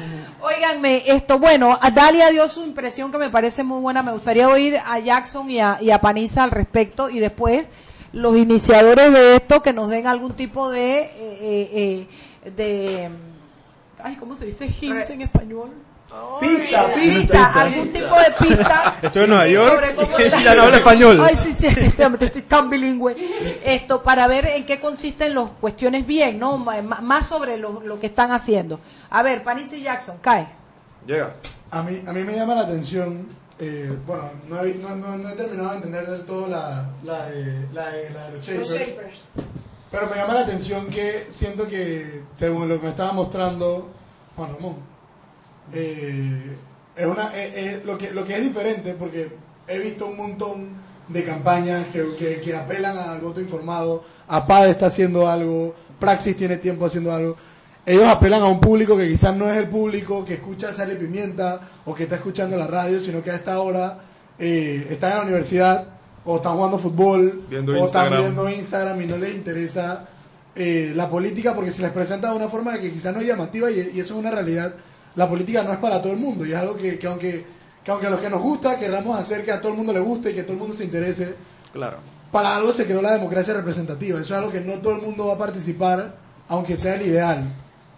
[0.41, 4.01] Óiganme, esto, bueno, a Dalia dio su impresión que me parece muy buena.
[4.01, 7.69] Me gustaría oír a Jackson y a, y a Panisa al respecto y después
[8.11, 10.99] los iniciadores de esto que nos den algún tipo de.
[10.99, 12.07] eh, eh,
[12.43, 13.09] eh, de
[14.03, 15.69] ay, ¿cómo se dice hints en español?
[16.39, 18.95] Pista, pista, algún tipo de pista.
[19.01, 21.21] Estoy en Nueva York sobre cómo y la- ya no habla español.
[21.23, 23.15] Ay, sí, sí, estoy, estoy tan bilingüe.
[23.63, 26.57] Esto, para ver en qué consisten las cuestiones bien, ¿no?
[26.57, 28.79] Más sobre lo, lo que están haciendo.
[29.09, 30.47] A ver, Panisa y Jackson, cae.
[31.05, 31.33] Llega.
[31.69, 33.27] A mí, a mí me llama la atención,
[33.59, 37.27] eh, bueno, no he, no, no- no he terminado de entender del todo la, la,
[37.27, 39.21] de, la, de, la de los Shapers,
[39.89, 43.89] pero me llama la atención que siento que, según lo que me estaba mostrando
[44.35, 44.75] Juan Ramón,
[45.73, 46.55] eh,
[46.95, 49.29] es una, es- es lo, que, lo que es diferente, porque
[49.67, 50.67] he visto un montón
[51.07, 56.57] de campañas que, que, que apelan al voto informado, APAD está haciendo algo, Praxis tiene
[56.57, 57.35] tiempo haciendo algo.
[57.85, 60.95] Ellos apelan a un público que quizás no es el público que escucha Sal y
[60.95, 63.97] Pimienta o que está escuchando la radio, sino que a esta hora
[64.37, 65.87] eh, está en la universidad
[66.23, 68.21] o están jugando fútbol Viendo o están Instagram.
[68.21, 70.05] viendo Instagram y no les interesa
[70.55, 73.71] eh, la política porque se les presenta de una forma que quizás no es llamativa
[73.71, 74.75] y, y eso es una realidad.
[75.15, 77.45] La política no es para todo el mundo y es algo que, que aunque,
[77.83, 79.99] que aunque a los que nos gusta querramos hacer que a todo el mundo le
[79.99, 81.35] guste y que todo el mundo se interese,
[81.73, 81.97] Claro.
[82.31, 84.19] para algo se creó la democracia representativa.
[84.19, 86.15] Eso es algo que no todo el mundo va a participar,
[86.47, 87.43] aunque sea el ideal.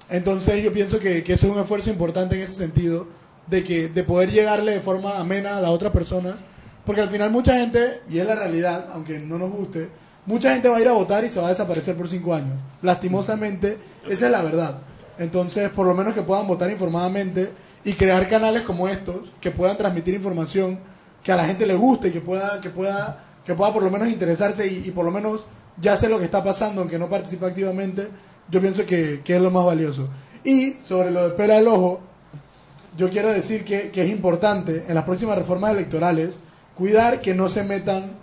[0.09, 3.07] Entonces yo pienso que, que eso es un esfuerzo importante en ese sentido,
[3.47, 6.35] de, que, de poder llegarle de forma amena a la otra persona,
[6.85, 9.89] porque al final mucha gente, y es la realidad, aunque no nos guste,
[10.25, 12.57] mucha gente va a ir a votar y se va a desaparecer por cinco años.
[12.81, 14.77] Lastimosamente, esa es la verdad.
[15.17, 17.51] Entonces, por lo menos que puedan votar informadamente
[17.83, 20.79] y crear canales como estos, que puedan transmitir información
[21.23, 23.89] que a la gente le guste y que pueda, que pueda, que pueda por lo
[23.89, 25.45] menos interesarse y, por lo menos
[25.79, 28.07] ya sé lo que está pasando, aunque no participe activamente,
[28.49, 30.07] yo pienso que, que es lo más valioso.
[30.43, 32.01] Y sobre lo de pela del ojo,
[32.97, 36.37] yo quiero decir que, que es importante en las próximas reformas electorales
[36.75, 38.13] cuidar que no se metan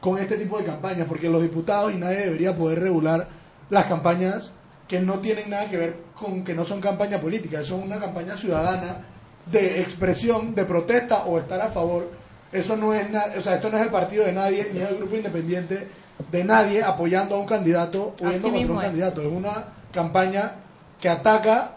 [0.00, 3.28] con este tipo de campañas, porque los diputados y nadie debería poder regular
[3.70, 4.52] las campañas
[4.94, 8.36] que no tienen nada que ver con que no son campaña política, son una campaña
[8.36, 8.98] ciudadana
[9.46, 12.08] de expresión, de protesta o estar a favor.
[12.52, 14.88] Eso no es, na- o sea, esto no es el partido de nadie, ni es
[14.90, 15.88] el grupo independiente
[16.30, 18.84] de nadie apoyando a un candidato o yendo contra un es.
[18.84, 19.20] candidato.
[19.22, 20.52] Es una campaña
[21.00, 21.72] que ataca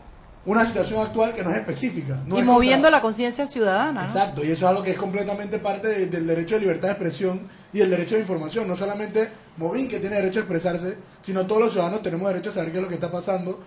[0.47, 2.17] una situación actual que no es específica.
[2.25, 4.01] no y es moviendo contra- la conciencia ciudadana.
[4.01, 4.07] ¿no?
[4.07, 6.93] Exacto, y eso es algo que es completamente parte de- del derecho de libertad de
[6.93, 7.41] expresión
[7.73, 8.67] y el derecho de información.
[8.67, 12.53] No solamente Movín, que tiene derecho a expresarse, sino todos los ciudadanos tenemos derecho a
[12.53, 13.59] saber qué es lo que está pasando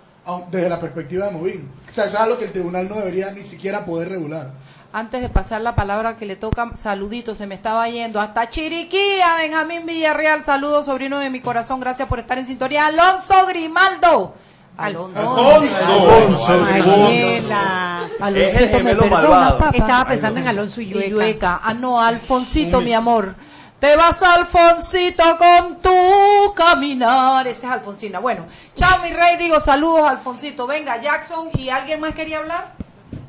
[0.50, 1.68] desde la perspectiva de Movín.
[1.90, 4.50] O sea, eso es algo que el tribunal no debería ni siquiera poder regular.
[4.92, 9.36] Antes de pasar la palabra que le toca, saludito, se me estaba yendo hasta Chiriquía,
[9.38, 12.86] Benjamín Villarreal, saludos, sobrino de mi corazón, gracias por estar en sintonía.
[12.86, 14.34] Alonso Grimaldo.
[14.80, 15.18] Alonso.
[15.18, 16.58] Alonso.
[16.58, 18.08] Mariela.
[18.34, 19.70] Ese Alonsito, me perdona, papá.
[19.76, 21.60] Estaba pensando en Alonso y Llueca.
[21.62, 23.34] Ah, no, Alfonsito, mi amor.
[23.78, 27.46] Te vas, Alfonsito, con tu caminar.
[27.46, 28.18] Ese es Alfonsina.
[28.18, 29.36] Bueno, chao, mi rey.
[29.38, 30.66] Digo saludos, Alfonsito.
[30.66, 31.48] Venga, Jackson.
[31.54, 32.74] ¿Y alguien más quería hablar?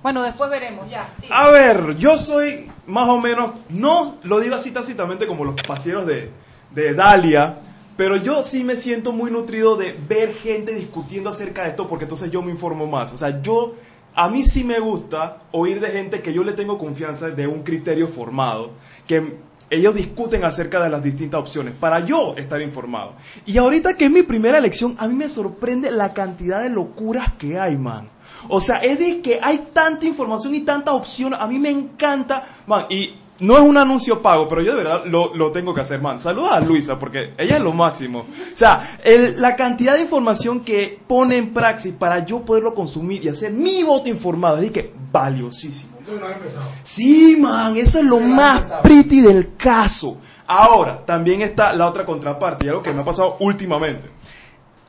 [0.01, 1.07] Bueno, después veremos, ya.
[1.17, 1.27] Sí.
[1.29, 6.05] A ver, yo soy más o menos, no lo digo así tácitamente como los paseros
[6.07, 6.31] de,
[6.71, 7.59] de Dalia,
[8.01, 12.05] pero yo sí me siento muy nutrido de ver gente discutiendo acerca de esto porque
[12.05, 13.13] entonces yo me informo más.
[13.13, 13.75] O sea, yo,
[14.15, 17.61] a mí sí me gusta oír de gente que yo le tengo confianza de un
[17.61, 18.71] criterio formado,
[19.05, 19.37] que
[19.69, 23.13] ellos discuten acerca de las distintas opciones para yo estar informado.
[23.45, 27.33] Y ahorita que es mi primera elección, a mí me sorprende la cantidad de locuras
[27.33, 28.07] que hay, man.
[28.49, 31.35] O sea, es de que hay tanta información y tanta opción.
[31.35, 32.87] A mí me encanta, man.
[32.89, 36.01] Y no es un anuncio pago, pero yo de verdad lo, lo tengo que hacer,
[36.01, 36.19] man.
[36.19, 38.19] Saluda a Luisa, porque ella es lo máximo.
[38.19, 38.25] O
[38.55, 43.29] sea, el- la cantidad de información que pone en praxis para yo poderlo consumir y
[43.29, 45.97] hacer mi voto informado es que valiosísimo.
[46.01, 46.63] Eso no ha empezado.
[46.83, 50.17] Sí, man, eso es lo más pretty del caso.
[50.47, 54.07] Ahora, también está la otra contraparte, y algo que me ha pasado últimamente.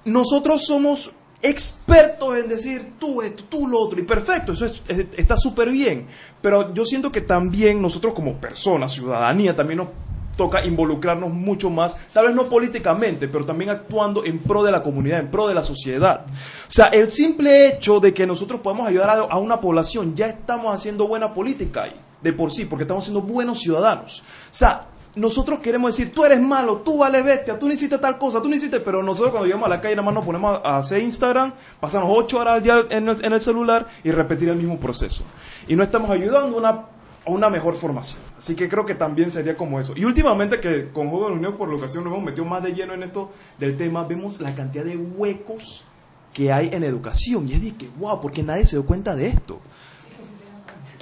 [0.05, 1.13] Nosotros somos
[1.43, 5.71] expertos en decir tú esto, tú lo otro, y perfecto, eso es- es- está súper
[5.71, 6.07] bien.
[6.41, 9.89] Pero yo siento que también nosotros como personas, ciudadanía, también nos
[10.37, 14.83] toca involucrarnos mucho más, tal vez no políticamente, pero también actuando en pro de la
[14.83, 16.25] comunidad, en pro de la sociedad.
[16.27, 20.29] O sea, el simple hecho de que nosotros podamos ayudar a, a una población, ya
[20.29, 24.21] estamos haciendo buena política ahí, de por sí, porque estamos siendo buenos ciudadanos.
[24.21, 28.17] O sea, nosotros queremos decir, tú eres malo, tú vales bestia, tú no hiciste tal
[28.17, 30.61] cosa, tú no hiciste, pero nosotros cuando llegamos a la calle nada más nos ponemos
[30.65, 34.49] a hacer Instagram, pasamos ocho horas al día en el, en el celular y repetir
[34.49, 35.25] el mismo proceso.
[35.69, 36.87] Y no estamos ayudando a una, a
[37.27, 38.23] una mejor formación.
[38.39, 39.93] Así que creo que también sería como eso.
[39.97, 42.95] Y últimamente que con Joven Unidos por la ocasión nos hemos metido más de lleno
[42.95, 45.85] en esto del tema, vemos la cantidad de huecos
[46.33, 47.47] que hay en educación.
[47.49, 49.61] Y es de que, wow, porque nadie se dio cuenta de esto.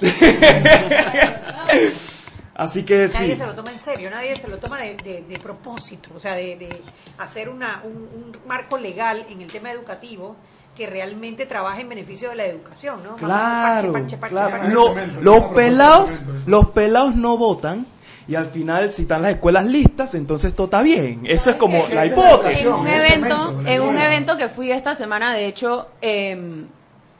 [2.55, 3.19] Así que sí.
[3.23, 6.19] Nadie se lo toma en serio, nadie se lo toma de, de- de propósito, o
[6.19, 6.81] sea, de, de
[7.17, 10.35] hacer una, un, un marco legal en el tema educativo
[10.75, 13.15] que realmente trabaje en beneficio de la educación, ¿no?
[13.15, 14.51] Claro, Parche, parche, claro.
[14.57, 17.85] parche, Lo- los pelados, los pelados no votan
[18.27, 21.21] y al final si están las escuelas listas, entonces todo está bien.
[21.25, 22.65] Eso es como la hipótesis.
[22.65, 26.65] En un evento, en un evento que fui esta semana, de hecho, eh,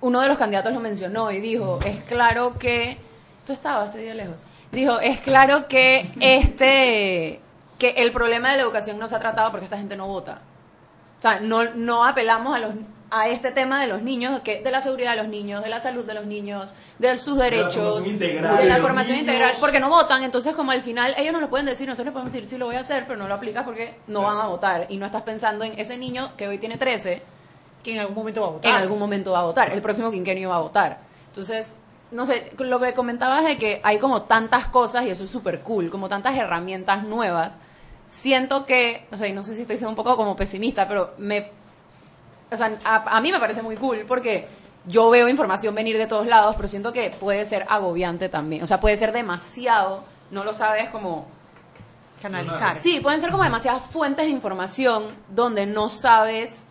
[0.02, 2.98] uno de los candidatos lo mencionó y dijo, es claro que
[3.46, 4.44] tú estabas, te dio lejos.
[4.72, 7.42] Dijo, es claro que este
[7.78, 10.42] que el problema de la educación no se ha tratado porque esta gente no vota.
[11.18, 12.76] O sea, no, no apelamos a los
[13.14, 15.82] a este tema de los niños, que de la seguridad de los niños, de la
[15.82, 19.52] salud de los niños, de sus la derechos, formación integral de de la formación integral,
[19.60, 22.32] porque no votan, entonces como al final ellos no lo pueden decir, nosotros le podemos
[22.32, 24.86] decir sí lo voy a hacer, pero no lo aplicas porque no van a votar
[24.88, 27.22] y no estás pensando en ese niño que hoy tiene 13
[27.84, 28.72] que en algún momento va a votar.
[28.72, 31.00] en algún momento va a votar, el próximo quinquenio va a votar.
[31.28, 31.81] Entonces,
[32.12, 35.62] no sé, lo que comentabas de que hay como tantas cosas y eso es súper
[35.62, 37.60] cool, como tantas herramientas nuevas.
[38.10, 41.52] Siento que, no sé, no sé si estoy siendo un poco como pesimista, pero me
[42.52, 44.48] o sea, a, a mí me parece muy cool porque
[44.86, 48.64] yo veo información venir de todos lados, pero siento que puede ser agobiante también.
[48.64, 51.28] O sea, puede ser demasiado, no lo sabes como
[52.22, 52.76] canalizar.
[52.76, 56.66] Sí, pueden ser como demasiadas fuentes de información donde no sabes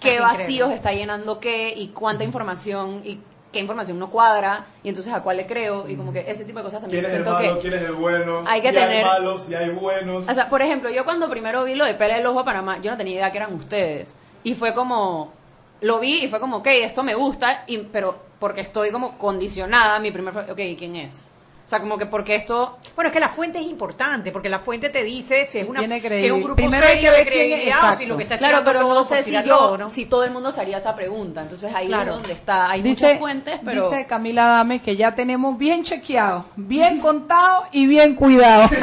[0.00, 3.20] qué vacíos está llenando qué y cuánta información y
[3.52, 6.58] qué información no cuadra y entonces a cuál le creo y como que ese tipo
[6.58, 7.54] de cosas también ¿Quién es el malo?
[7.54, 8.44] que ¿Quién es el bueno?
[8.46, 10.28] hay que si tener- hay malos, si hay buenos.
[10.28, 12.78] o sea, por ejemplo, yo cuando primero vi lo de Pele del Ojo a Panamá,
[12.80, 14.16] yo no tenía idea que eran ustedes.
[14.44, 15.32] Y fue como,
[15.80, 19.98] lo vi y fue como, ok, esto me gusta, y, pero porque estoy como condicionada,
[19.98, 21.24] mi primer fue, ok, ¿quién es?
[21.70, 22.78] O sea, como que porque esto...
[22.96, 25.78] Bueno, es que la fuente es importante, porque la fuente te dice si es, una,
[25.78, 27.68] tiene si es un grupo primero hay que serio de ver quién es, o si
[27.68, 28.06] exacto.
[28.06, 29.86] lo que está Claro, pero no sé si yo, todo, ¿no?
[29.88, 31.42] si todo el mundo se haría esa pregunta.
[31.42, 32.10] Entonces ahí Claro.
[32.10, 32.72] es donde está.
[32.72, 33.88] Hay dice, muchas fuentes, pero...
[33.88, 38.68] dice Camila Dame que ya tenemos bien chequeado, bien contado y bien cuidado.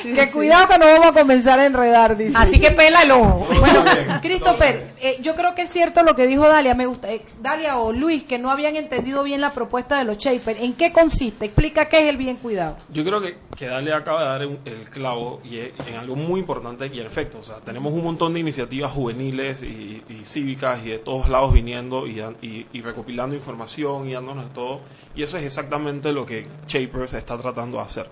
[0.00, 0.14] Sí.
[0.14, 2.34] que cuidado que no vamos a comenzar a enredar, dice.
[2.36, 3.46] Así que pela el ojo.
[3.58, 3.84] Bueno,
[4.22, 7.78] Christopher, eh, yo creo que es cierto lo que dijo Dalia, me gusta, eh, Dalia
[7.78, 10.56] o Luis, que no habían entendido bien la propuesta de los Shaper.
[10.60, 11.44] ¿En qué consiste?
[11.46, 12.76] Explica qué es el bien cuidado.
[12.92, 16.86] Yo creo que, que Dale acaba de dar el clavo y en algo muy importante
[16.92, 20.98] y en efecto, o sea, tenemos un montón de iniciativas juveniles y, cívicas y de
[20.98, 24.80] todos lados viniendo y, y- y recopilando información y dándonos de todo
[25.16, 28.06] y eso es exactamente lo que Shapers está tratando de hacer.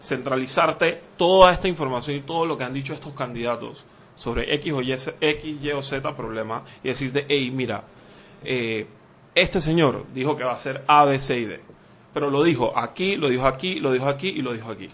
[0.00, 4.80] Centralizarte toda esta información y todo lo que han dicho estos candidatos sobre X o
[4.80, 5.10] Y, X,
[5.62, 7.82] Y o Z problema y decirte, hey, mira,
[8.44, 8.86] eh,
[9.34, 11.60] este señor dijo que va a hacer A, B, C y D.
[12.12, 14.90] Pero lo dijo aquí, lo dijo aquí, lo dijo aquí y lo dijo aquí.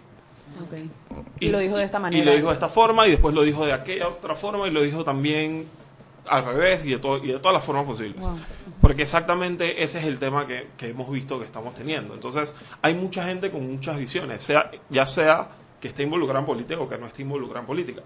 [1.41, 2.23] Y, lo dijo de esta manera.
[2.23, 4.71] Y lo dijo de esta forma y después lo dijo de aquella otra forma y
[4.71, 5.67] lo dijo también
[6.27, 8.25] al revés y de, todo, y de todas las formas posibles.
[8.25, 8.39] Wow.
[8.81, 12.15] Porque exactamente ese es el tema que, que hemos visto que estamos teniendo.
[12.15, 15.49] Entonces, hay mucha gente con muchas visiones, sea, ya sea
[15.81, 18.03] que esté involucrada en política o que no esté involucrada en política.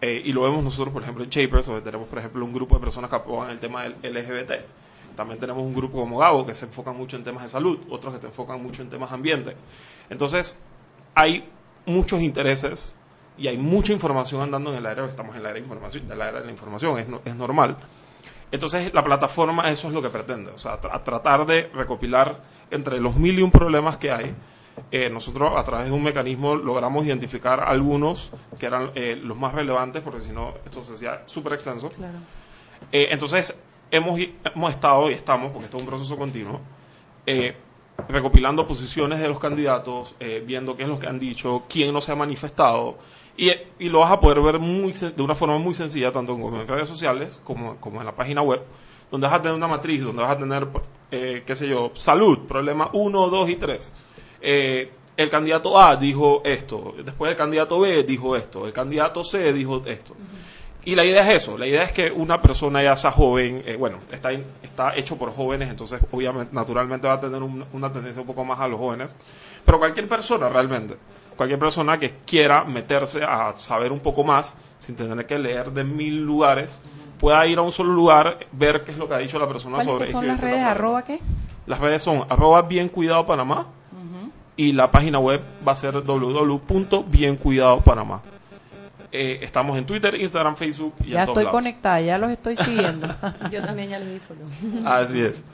[0.00, 2.74] Eh, y lo vemos nosotros, por ejemplo, en Shapers, donde tenemos, por ejemplo, un grupo
[2.74, 4.52] de personas que apoyan el tema del LGBT.
[5.16, 8.14] También tenemos un grupo como Gabo que se enfoca mucho en temas de salud, otros
[8.14, 9.56] que se enfocan mucho en temas de ambiente.
[10.10, 10.56] Entonces,
[11.14, 11.48] hay
[11.86, 12.94] muchos intereses
[13.38, 16.16] y hay mucha información andando en el aire, estamos en el área de información, de
[16.16, 17.76] la información, es, es normal.
[18.50, 23.00] Entonces, la plataforma eso es lo que pretende, o sea, a tratar de recopilar entre
[23.00, 24.34] los mil y un problemas que hay,
[24.90, 29.54] eh, nosotros a través de un mecanismo logramos identificar algunos que eran eh, los más
[29.54, 31.90] relevantes, porque si no, esto se hacía súper extenso.
[32.90, 33.58] Eh, entonces,
[33.92, 34.18] hemos,
[34.54, 36.60] hemos estado y estamos, porque esto es un proceso continuo,
[38.08, 42.10] recopilando posiciones de los candidatos, viendo qué es lo que han dicho, quién no se
[42.10, 42.98] ha manifestado,
[43.36, 43.52] y,
[43.88, 47.38] lo vas a poder ver muy, de una forma muy sencilla, tanto en redes sociales
[47.44, 48.62] como, en la página web,
[49.10, 50.66] donde vas a tener una matriz, donde vas a tener,
[51.10, 53.94] qué sé yo, salud, problema 1, 2 y 3
[54.42, 59.52] eh, el candidato A dijo esto, después el candidato B dijo esto, el candidato C
[59.52, 60.16] dijo esto.
[60.84, 63.76] Y la idea es eso, la idea es que una persona ya sea joven, eh,
[63.76, 68.26] bueno, está, está hecho por jóvenes, entonces obviamente, naturalmente va a tener una tendencia un
[68.26, 69.14] poco más a los jóvenes,
[69.64, 70.96] pero cualquier persona realmente,
[71.36, 75.84] cualquier persona que quiera meterse a saber un poco más, sin tener que leer de
[75.84, 76.82] mil lugares,
[77.20, 79.84] pueda ir a un solo lugar, ver qué es lo que ha dicho la persona
[79.84, 80.06] sobre...
[80.06, 80.62] ¿Cuáles son las redes?
[80.62, 81.20] ¿Arroba qué?
[81.66, 83.68] Las redes son arroba bien cuidado Panamá,
[84.56, 88.20] y la página web va a ser www.biencuidadopanamá.
[89.14, 93.06] Eh, estamos en Twitter, Instagram, Facebook y Ya estoy conectada, ya los estoy siguiendo.
[93.52, 94.88] Yo también ya les di follow.
[94.88, 95.44] Así es.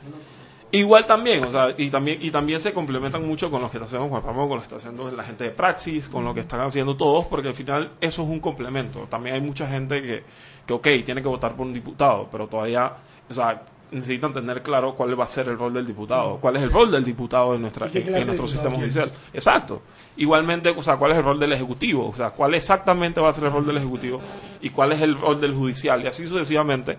[0.70, 3.86] Igual también, o sea, y también, y también se complementan mucho con lo que está
[3.86, 6.40] haciendo Juan Ramón, con lo que está haciendo la gente de Praxis, con lo que
[6.40, 9.06] están haciendo todos, porque al final eso es un complemento.
[9.08, 10.22] También hay mucha gente que,
[10.66, 12.92] que ok, tiene que votar por un diputado, pero todavía,
[13.28, 16.62] o sea, necesitan tener claro cuál va a ser el rol del diputado, cuál es
[16.62, 19.10] el rol del diputado en, nuestra, en, nuestro sistema judicial.
[19.32, 19.82] Exacto.
[20.16, 23.32] Igualmente, o sea, cuál es el rol del ejecutivo, o sea, cuál exactamente va a
[23.32, 24.20] ser el rol del ejecutivo
[24.60, 26.98] y cuál es el rol del judicial y así sucesivamente.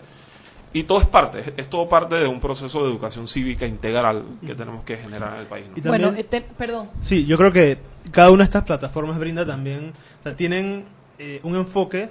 [0.71, 4.53] Y todo es parte, es todo parte de un proceso de educación cívica integral que
[4.53, 5.65] tenemos que generar en el país.
[5.83, 6.89] bueno, este, perdón.
[7.01, 7.79] Sí, yo creo que
[8.11, 10.85] cada una de estas plataformas brinda también, o sea, tienen
[11.17, 12.09] eh, un enfoque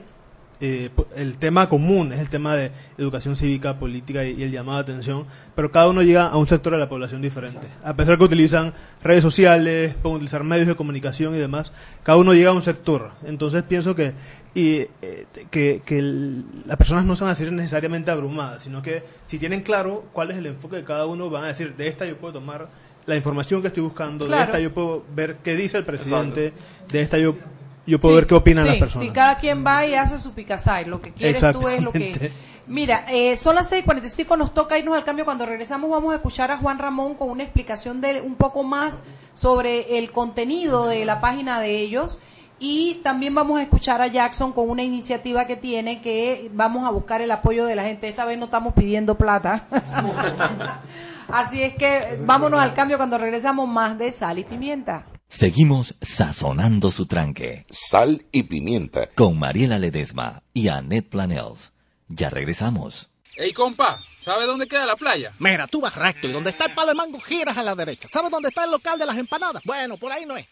[0.60, 4.92] eh, el tema común es el tema de educación cívica, política y, el llamado de
[4.92, 7.68] atención, pero cada uno llega a un sector de la población diferente.
[7.84, 12.34] A pesar que utilizan redes sociales, pueden utilizar medios de comunicación y demás, cada uno
[12.34, 13.12] llega a un sector.
[13.24, 14.14] Entonces pienso que,
[14.54, 15.80] y, eh, que,
[16.66, 20.32] las personas no se van a ser necesariamente abrumadas, sino que si tienen claro cuál
[20.32, 22.68] es el enfoque de cada uno, van a decir, de esta yo puedo tomar
[23.06, 26.52] la información que estoy buscando, de esta yo puedo ver qué dice el presidente,
[26.90, 27.36] de esta yo
[27.88, 29.08] yo puedo ver qué opinan las personas.
[29.08, 32.32] Si cada quien va y hace su picasay, lo que quieres tú es lo que...
[32.68, 35.24] Mira, eh, son las 6.45, nos toca irnos al cambio.
[35.24, 39.02] Cuando regresamos vamos a escuchar a Juan Ramón con una explicación de un poco más
[39.32, 42.18] sobre el contenido de la página de ellos.
[42.60, 46.90] Y también vamos a escuchar a Jackson con una iniciativa que tiene que vamos a
[46.90, 48.06] buscar el apoyo de la gente.
[48.08, 49.64] Esta vez no estamos pidiendo plata.
[51.28, 55.04] Así es que vámonos al cambio cuando regresamos más de sal y pimienta.
[55.30, 57.66] Seguimos sazonando su tranque.
[57.70, 59.08] Sal y pimienta.
[59.14, 61.72] Con Mariela Ledesma y Annette Planels.
[62.08, 63.10] Ya regresamos.
[63.36, 65.32] Ey, compa, ¿sabe dónde queda la playa?
[65.38, 68.08] Mira, tú vas recto y donde está el palo de mango giras a la derecha.
[68.10, 69.62] ¿Sabes dónde está el local de las empanadas?
[69.64, 70.46] Bueno, por ahí no es.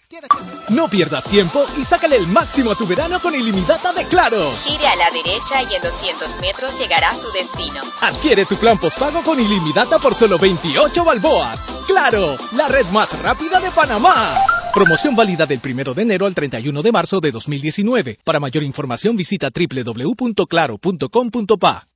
[0.68, 4.52] No pierdas tiempo y sácale el máximo a tu verano con ilimitada de Claro.
[4.64, 7.80] Gire a la derecha y en 200 metros llegará a su destino.
[8.02, 11.60] Adquiere tu plan postpago con ilimitada por solo 28 balboas.
[11.88, 14.36] Claro, la red más rápida de Panamá.
[14.76, 18.18] Promoción válida del 1 de enero al 31 de marzo de 2019.
[18.22, 21.88] Para mayor información visita www.claro.com.pa.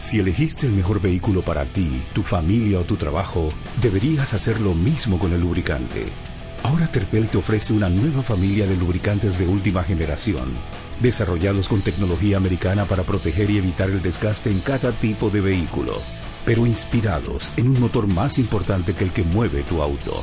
[0.00, 3.48] Si elegiste el mejor vehículo para ti, tu familia o tu trabajo,
[3.80, 6.04] deberías hacer lo mismo con el lubricante.
[6.62, 10.52] Ahora Terpel te ofrece una nueva familia de lubricantes de última generación,
[11.00, 16.02] desarrollados con tecnología americana para proteger y evitar el desgaste en cada tipo de vehículo,
[16.44, 20.22] pero inspirados en un motor más importante que el que mueve tu auto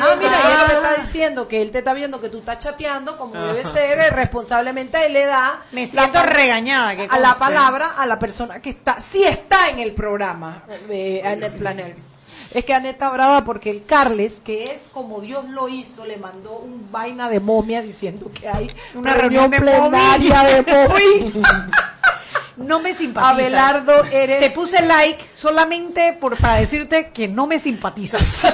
[0.00, 3.16] ah, mira, él te está diciendo que él te está viendo que tú estás chateando
[3.16, 5.62] como debe ser, eh, responsablemente él le da.
[5.72, 6.94] Me siento regañada.
[7.08, 11.58] a la palabra a la persona que está, sí está en el programa de Annette
[11.58, 12.19] Planels.
[12.52, 16.58] Es que Aneta brava porque el Carles, que es como Dios lo hizo, le mandó
[16.58, 21.68] un vaina de momia diciendo que hay una reunión, plenaria de momia.
[22.56, 23.34] no me simpatizas.
[23.34, 24.40] Abelardo, eres...
[24.40, 28.52] Te puse like solamente por, para decirte que no me simpatizas.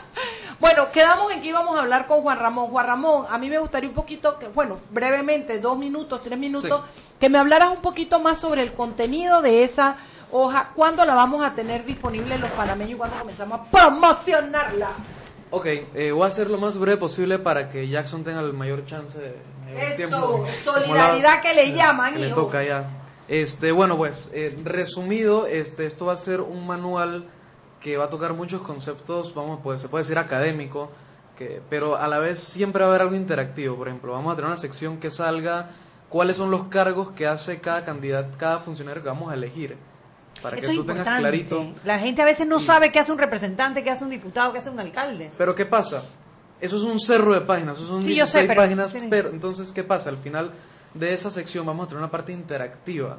[0.60, 2.68] bueno, quedamos en que íbamos a hablar con Juan Ramón.
[2.68, 6.82] Juan Ramón, a mí me gustaría un poquito, que, bueno, brevemente, dos minutos, tres minutos,
[7.18, 9.96] que me hablaras un poquito más sobre el contenido de esa
[10.30, 14.90] hoja, ¿cuándo la vamos a tener disponible los panameños y cuándo comenzamos a promocionarla?
[15.50, 18.84] Ok, eh, voy a hacer lo más breve posible para que Jackson tenga el mayor
[18.84, 19.34] chance de...
[20.02, 22.14] Eso, solidaridad que le llaman.
[22.14, 22.88] Que le toca ya.
[23.28, 27.28] Este, bueno, pues, eh, resumido, este, esto va a ser un manual
[27.80, 30.90] que va a tocar muchos conceptos, vamos, pues, se puede decir académico,
[31.36, 33.76] que, pero a la vez siempre va a haber algo interactivo.
[33.76, 35.70] Por ejemplo, vamos a tener una sección que salga
[36.08, 39.76] cuáles son los cargos que hace cada candidato, cada funcionario que vamos a elegir
[40.42, 41.72] para que tú tengas clarito.
[41.84, 44.58] La gente a veces no sabe qué hace un representante, qué hace un diputado, qué
[44.58, 45.30] hace un alcalde.
[45.36, 46.02] Pero ¿qué pasa?
[46.60, 50.10] Eso es un cerro de páginas, eso son 16 páginas, pero entonces ¿qué pasa?
[50.10, 50.52] Al final
[50.94, 53.18] de esa sección vamos a tener una parte interactiva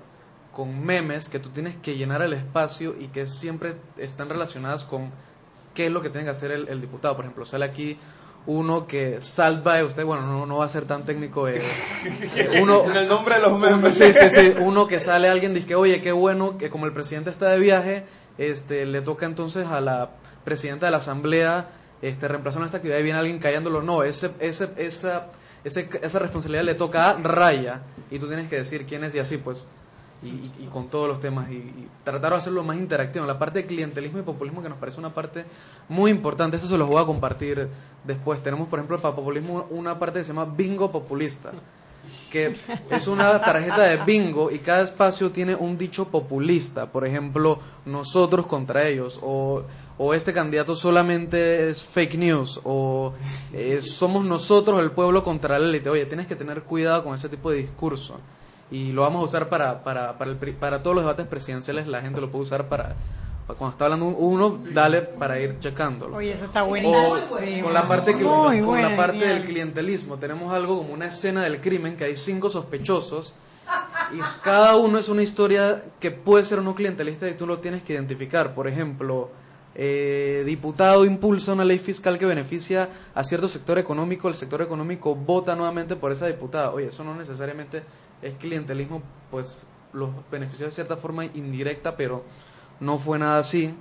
[0.52, 5.12] con memes que tú tienes que llenar el espacio y que siempre están relacionadas con
[5.74, 7.16] qué es lo que tiene que hacer el, el diputado.
[7.16, 7.98] Por ejemplo, sale aquí
[8.46, 11.48] uno que salva usted, bueno, no, no va a ser tan técnico.
[11.48, 11.62] Eh,
[12.62, 13.94] uno, en el nombre de los memes.
[13.96, 14.54] Sí, sí, sí.
[14.60, 17.60] Uno que sale alguien dice que, oye, qué bueno que como el presidente está de
[17.60, 18.06] viaje,
[18.38, 20.10] este, le toca entonces a la
[20.44, 21.70] presidenta de la asamblea
[22.02, 23.82] este, reemplazar esta actividad y viene alguien callándolo.
[23.82, 25.28] No, ese, ese, esa,
[25.64, 29.20] ese, esa responsabilidad le toca a Raya y tú tienes que decir quién es y
[29.20, 29.64] así, pues
[30.22, 33.26] y, con todos los temas y, tratar de hacerlo más interactivo.
[33.26, 35.46] La parte de clientelismo y populismo que nos parece una parte
[35.88, 37.68] muy importante, esto se los voy a compartir
[38.04, 38.42] después.
[38.42, 41.52] Tenemos, por ejemplo, para populismo una parte que se llama bingo populista,
[42.32, 42.56] que
[42.90, 46.88] es una tarjeta de bingo y cada espacio tiene un dicho populista.
[46.88, 49.64] Por ejemplo, nosotros contra ellos o,
[49.98, 53.14] o este candidato solamente es fake news o
[53.54, 55.90] eh, somos nosotros el pueblo contra la élite.
[55.90, 58.20] Oye, tienes que tener cuidado con ese tipo de discurso
[58.72, 62.02] y lo vamos a usar para, para, para, el, para todos los debates presidenciales, la
[62.02, 62.96] gente lo puede usar para,
[63.48, 66.16] cuando está hablando uno, dale para ir checándolo.
[66.18, 67.64] Oye, eso está buenísimo.
[67.64, 71.98] con la parte, con la parte del clientelismo, tenemos algo como una escena del crimen,
[71.98, 73.34] que hay cinco sospechosos,
[74.12, 77.84] y cada uno es una historia que puede ser uno clientelista y tú lo tienes
[77.84, 78.56] que identificar.
[78.56, 79.30] Por ejemplo,
[79.76, 85.16] eh, diputado impulsa una ley fiscal que beneficia a cierto sector económico, el sector económico
[85.16, 86.72] vota nuevamente por esa diputada.
[86.72, 87.84] Oye, eso no necesariamente
[88.22, 89.02] es clientelismo,
[89.32, 89.58] pues
[89.94, 92.24] los benefició de cierta forma indirecta, pero
[92.80, 93.74] no fue nada así.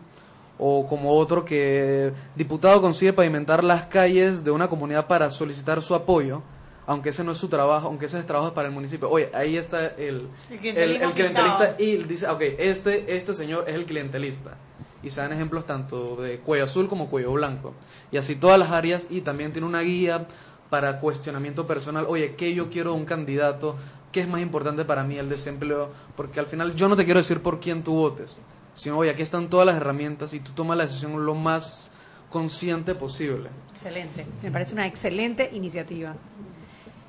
[0.59, 5.95] O como otro que diputado consigue pavimentar las calles de una comunidad para solicitar su
[5.95, 6.43] apoyo,
[6.87, 9.09] aunque ese no es su trabajo, aunque ese es trabajo para el municipio.
[9.09, 10.29] Oye, ahí está el,
[10.63, 14.57] el, clientelista y dice, ok, este, este señor es el clientelista.
[15.03, 17.75] Y se dan ejemplos tanto de cuello azul como cuello blanco.
[18.11, 20.27] Y así todas las áreas y también tiene una guía
[20.71, 22.07] para cuestionamiento personal.
[22.09, 23.77] Oye, ¿qué yo quiero de un candidato?
[24.13, 27.21] qué es más importante para mí el desempleo, porque al final yo no te quiero
[27.21, 28.41] decir por quién tú votes,
[28.75, 31.91] sino, oye, aquí están todas las herramientas y tú tomas la decisión lo más
[32.31, 33.51] consciente posible.
[33.71, 36.15] Excelente, me parece una excelente iniciativa.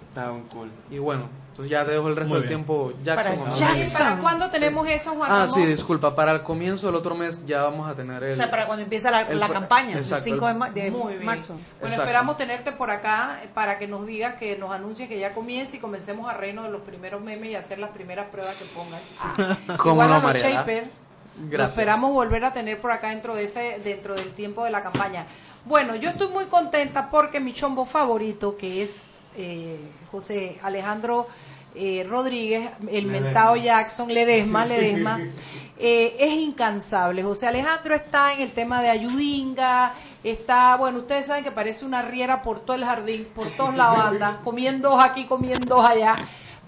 [0.10, 0.70] Está un cool.
[0.90, 3.38] Y bueno, entonces ya te dejo el resto Muy del tiempo Jackson.
[3.40, 3.56] Para.
[3.56, 4.08] Jackson.
[4.08, 5.50] ¿Para cuándo tenemos eso, Juan Ah, Ramón?
[5.52, 6.16] sí, disculpa.
[6.16, 8.34] Para el comienzo del otro mes ya vamos a tener el...
[8.34, 10.70] O sea, para cuando empieza la, el la campaña, Exacto, el 5 de, el- ma-
[10.72, 11.26] de Muy bien.
[11.26, 11.54] marzo.
[11.54, 12.02] Bueno, Exacto.
[12.02, 15.78] esperamos tenerte por acá eh, para que nos digas, que nos anuncies que ya comience
[15.78, 19.58] y comencemos a reino de los primeros memes y hacer las primeras pruebas que pongan.
[19.78, 20.42] ¿Cómo Igual no, a los
[21.42, 21.72] Gracias.
[21.72, 25.26] esperamos volver a tener por acá dentro de ese dentro del tiempo de la campaña.
[25.66, 29.04] Bueno, yo estoy muy contenta porque mi chombo favorito, que es
[29.40, 29.80] eh,
[30.12, 31.28] José Alejandro
[31.74, 33.12] eh, Rodríguez, el Ledesma.
[33.12, 35.22] mentado Jackson, Ledesma, Ledesma,
[35.78, 37.24] eh, es incansable.
[37.24, 42.02] José Alejandro está en el tema de Ayudinga, está, bueno, ustedes saben que parece una
[42.02, 46.18] riera por todo el jardín, por todas las bandas, comiendo aquí, comiendo allá.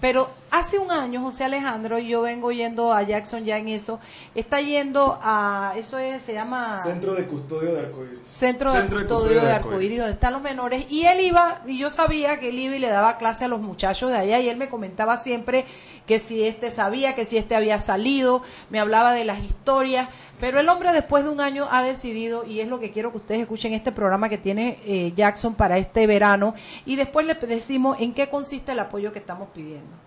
[0.00, 3.98] Pero hace un año, José Alejandro, y yo vengo yendo a Jackson ya en eso,
[4.34, 6.78] está yendo a, eso es, se llama...
[6.82, 8.20] Centro de Custodio de Arcoíris.
[8.30, 10.84] Centro, de Custodio de Arcoíris, donde están los menores.
[10.90, 13.62] Y él iba, y yo sabía que él iba y le daba clase a los
[13.62, 15.64] muchachos de allá, y él me comentaba siempre
[16.06, 20.08] que si este sabía, que si este había salido, me hablaba de las historias.
[20.38, 23.16] Pero el hombre después de un año ha decidido, y es lo que quiero que
[23.16, 27.96] ustedes escuchen este programa que tiene eh, Jackson para este verano, y después le decimos
[28.00, 30.02] en qué consiste el apoyo que estamos pidiendo.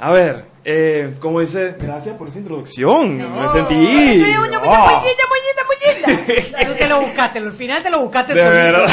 [0.00, 3.16] A ver, eh, como dice, gracias por esa introducción.
[3.16, 3.74] Me sentí.
[3.74, 6.66] Muñita, muñita, muñita.
[6.66, 8.86] Tú te lo buscaste, al final te lo buscaste de verdad.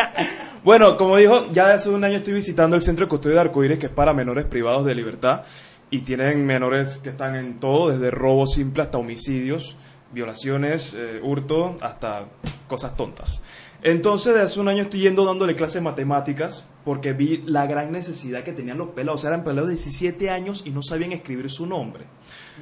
[0.64, 3.42] bueno, como dijo, ya desde hace un año estoy visitando el Centro de Custodio de
[3.42, 5.42] Arcoíris, que es para menores privados de libertad.
[5.90, 9.76] Y tienen menores que están en todo, desde robo simple hasta homicidios,
[10.12, 12.24] violaciones, eh, hurto, hasta
[12.66, 13.42] cosas tontas.
[13.82, 17.90] Entonces, desde hace un año estoy yendo dándole clases de matemáticas porque vi la gran
[17.90, 19.20] necesidad que tenían los pelados.
[19.20, 22.04] O sea, eran pelados de 17 años y no sabían escribir su nombre.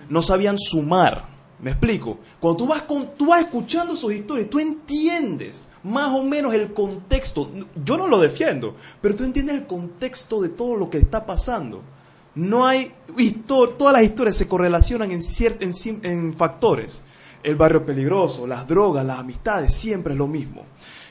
[0.08, 1.28] No sabían sumar.
[1.60, 2.18] ¿Me explico?
[2.40, 6.72] Cuando tú vas, con, tú vas escuchando sus historias, tú entiendes más o menos el
[6.72, 7.50] contexto.
[7.84, 11.82] Yo no lo defiendo, pero tú entiendes el contexto de todo lo que está pasando.
[12.34, 12.92] No hay
[13.46, 17.02] todas las historias se correlacionan en, en, en factores.
[17.42, 20.64] El barrio peligroso, las drogas, las amistades, siempre es lo mismo.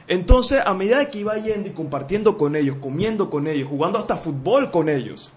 [0.10, 4.18] Entonces, a medida que iba yendo y compartiendo con ellos, comiendo con ellos, jugando hasta
[4.18, 5.32] fútbol con ellos,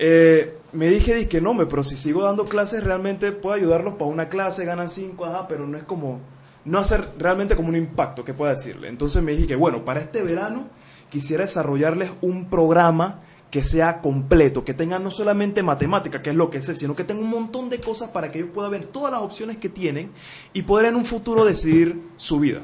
[0.00, 4.10] eh, me dije, dije, no, me, pero si sigo dando clases, realmente puedo ayudarlos para
[4.10, 6.18] una clase, ganan cinco, ajá, pero no es como,
[6.64, 8.88] no hacer realmente como un impacto, que pueda decirle.
[8.88, 10.66] Entonces me dije que, bueno, para este verano
[11.08, 13.20] quisiera desarrollarles un programa
[13.52, 17.04] que sea completo, que tenga no solamente matemática, que es lo que sé, sino que
[17.04, 20.10] tenga un montón de cosas para que ellos puedan ver todas las opciones que tienen
[20.52, 22.62] y poder en un futuro decidir su vida.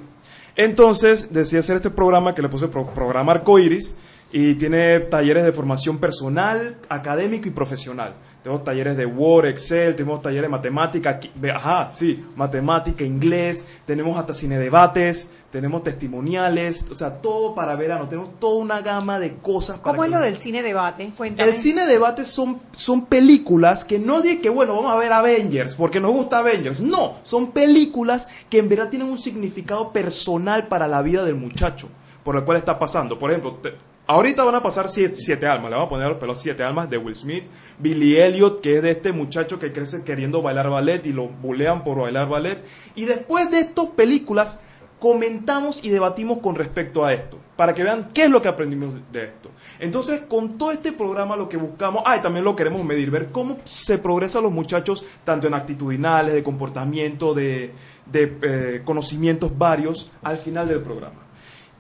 [0.57, 3.95] Entonces decidí hacer este programa que le puse pro- programa Arcoiris
[4.33, 8.15] y tiene talleres de formación personal, académico y profesional.
[8.43, 11.19] Tenemos talleres de Word, Excel, tenemos talleres de matemática,
[11.55, 18.09] ajá, sí, matemática, inglés, tenemos hasta cine debates, tenemos testimoniales, o sea, todo para verano,
[18.09, 21.11] tenemos toda una gama de cosas para ¿Cómo es lo del cine debate?
[21.17, 21.49] Cuéntame.
[21.51, 25.75] el cine debate son, son películas que no dice que, bueno, vamos a ver Avengers
[25.75, 26.81] porque nos gusta Avengers.
[26.81, 31.89] No, son películas que en verdad tienen un significado personal para la vida del muchacho
[32.23, 33.19] por el cual está pasando.
[33.19, 33.75] Por ejemplo, te-
[34.07, 37.15] ahorita van a pasar siete, almas, le vamos a poner pelos siete almas de Will
[37.15, 37.45] Smith,
[37.79, 41.85] Billy Elliot, que es de este muchacho que crece queriendo bailar ballet y lo bulean
[41.85, 42.65] por bailar ballet.
[42.95, 44.61] Y después de estas películas,
[44.99, 48.95] comentamos y debatimos con respecto a esto, para que vean qué es lo que aprendimos
[49.13, 49.51] de esto.
[49.79, 53.31] Entonces, con todo este programa lo que buscamos, ah, y también lo queremos medir, ver
[53.31, 57.73] cómo se progresa a los muchachos, tanto en actitudinales, de comportamiento, de,
[58.11, 61.21] de, eh, conocimientos varios, al final del programa.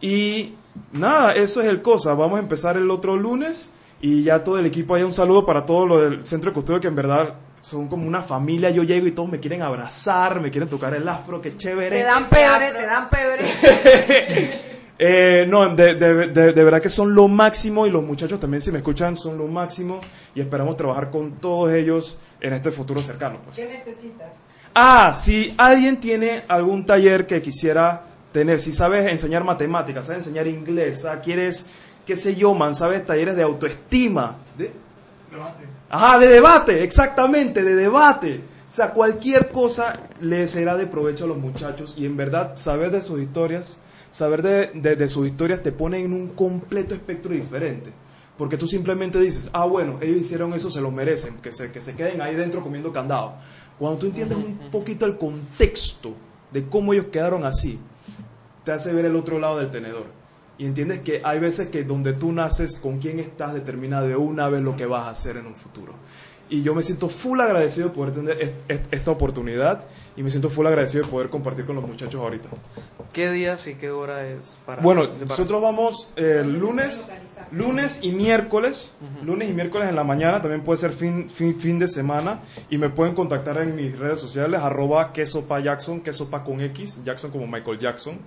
[0.00, 0.54] Y
[0.92, 2.14] nada, eso es el cosa.
[2.14, 3.70] Vamos a empezar el otro lunes
[4.00, 6.80] y ya todo el equipo, hay un saludo para todo lo del centro de custodio
[6.80, 8.70] que en verdad son como una familia.
[8.70, 11.98] Yo llego y todos me quieren abrazar, me quieren tocar el afro, qué chévere.
[11.98, 13.44] Te dan pebre, te dan pebre.
[14.98, 18.62] Eh, no, de, de- de- de verdad que son lo máximo y los muchachos también
[18.62, 20.00] si me escuchan son lo máximo
[20.34, 23.40] y esperamos trabajar con todos ellos en este futuro cercano.
[23.44, 23.58] Pues.
[23.58, 24.36] ¿Qué necesitas?
[24.74, 28.04] Ah, si alguien tiene algún taller que quisiera
[28.36, 31.64] tener, si sabes enseñar matemáticas, sabes enseñar inglés, ah, quieres,
[32.04, 34.72] qué sé yo, man, sabes talleres de autoestima, de,
[35.88, 38.40] Ajá, de debate, exactamente, de debate.
[38.68, 42.90] O sea, cualquier cosa le será de provecho a los muchachos y en verdad saber
[42.90, 43.78] de sus historias,
[44.10, 47.90] saber de, de- de sus historias te pone en un completo espectro diferente.
[48.36, 51.80] Porque tú simplemente dices, ah, bueno, ellos hicieron eso, se lo merecen, que se, que
[51.80, 53.32] se queden ahí dentro comiendo candado.
[53.78, 56.12] Cuando tú entiendes un poquito el contexto
[56.52, 57.78] de cómo ellos quedaron así,
[58.66, 60.06] te hace ver el otro lado del tenedor.
[60.58, 64.48] Y entiendes que hay veces que donde tú naces, con quién estás, determina de una
[64.48, 65.92] vez lo que vas a hacer en un futuro.
[66.48, 68.54] Y yo me siento full agradecido de poder tener
[68.90, 69.84] esta oportunidad
[70.16, 72.48] y me siento full agradecido de poder compartir con los muchachos ahorita.
[73.12, 77.10] ¿Qué días y qué hora es para Bueno, nosotros vamos el lunes,
[77.50, 81.78] lunes y miércoles, lunes y miércoles en la mañana, también puede ser fin, fin, fin
[81.78, 82.40] de semana
[82.70, 87.30] y me pueden contactar en mis redes sociales, arroba quesopa Jackson, quesopa con X, Jackson
[87.30, 88.18] como Michael Jackson.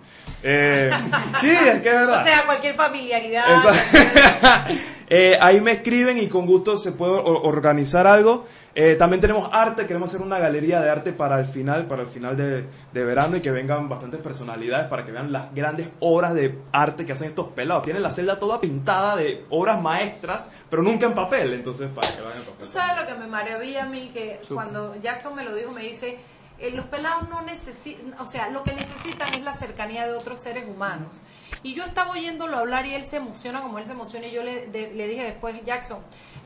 [0.44, 0.90] Eh,
[1.42, 2.22] sí, es que es verdad.
[2.22, 3.46] O sea, cualquier familiaridad.
[5.10, 8.46] Eh, ahí me escriben y con gusto se puede organizar algo.
[8.76, 12.08] Eh, también tenemos arte, queremos hacer una galería de arte para el final, para el
[12.08, 16.60] final de, verano y que vengan bastantes personalidades para que vean las grandes obras de
[16.72, 17.84] arte que hacen estos pelados.
[17.84, 22.22] Tienen la celda toda pintada de obras maestras, pero nunca en papel, entonces para que
[22.22, 22.60] vayan en papel.
[22.60, 24.12] ¿Tú sabes lo que me maravilla a mí?
[24.14, 26.20] Que cuando Jackson me lo dijo, me dice
[26.60, 30.40] eh, los pelados no necesitan, o sea, lo que necesitan es la cercanía de otros
[30.40, 31.22] seres humanos.
[31.64, 34.44] Y yo estaba oyéndolo hablar y él se emociona como él se emociona y yo
[34.44, 36.00] le, le dije después, Jackson,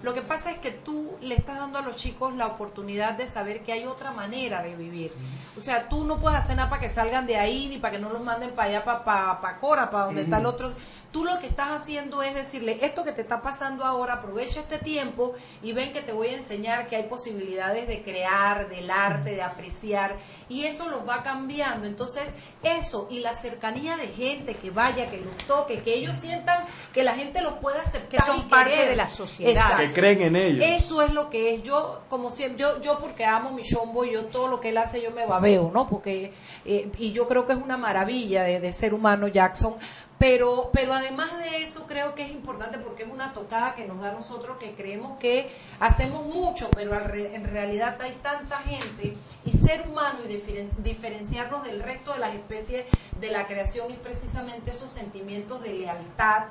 [0.04, 3.26] lo que pasa es que tú le estás dando a los chicos la oportunidad de
[3.26, 5.14] saber que hay otra manera de vivir.
[5.56, 7.99] O sea, tú no puedes hacer nada para que salgan de ahí ni para que
[7.99, 10.74] no los manden para allá, para, para, para Cora, para donde está el otro.
[11.14, 14.80] Tú lo que estás haciendo es decirle, esto que te está pasando ahora, aprovecha este
[14.80, 19.36] tiempo y ven que te voy a enseñar que hay posibilidades de crear, del arte,
[19.36, 20.18] de apreciar,
[20.49, 21.86] y eso los va cambiando.
[21.86, 22.34] Entonces,
[22.64, 27.04] eso y la cercanía de gente que vaya, que los toque, que ellos sientan que
[27.04, 28.20] la gente los puede aceptar.
[28.20, 29.78] Que son parte de la sociedad.
[29.93, 30.66] Que creen en ellos.
[30.68, 31.64] Eso es lo que es.
[31.64, 35.02] Yo, como siempre, yo, yo porque amo mi chombo, yo todo lo que él hace,
[35.02, 35.88] yo me babeo, ¿no?
[35.88, 36.34] Porque,
[36.66, 39.76] eh, y yo creo que es una maravilla de, de ser humano, Jackson,
[40.24, 43.99] pero, pero además de eso creo que es importante porque es una tocada que nos
[43.99, 45.49] da a nosotros que creemos que
[45.82, 50.41] hacemos mucho, pero en realidad hay tanta gente y ser humano y
[50.82, 52.86] diferenciarnos del resto de las especies
[53.19, 56.45] de la creación es precisamente esos sentimientos de lealtad,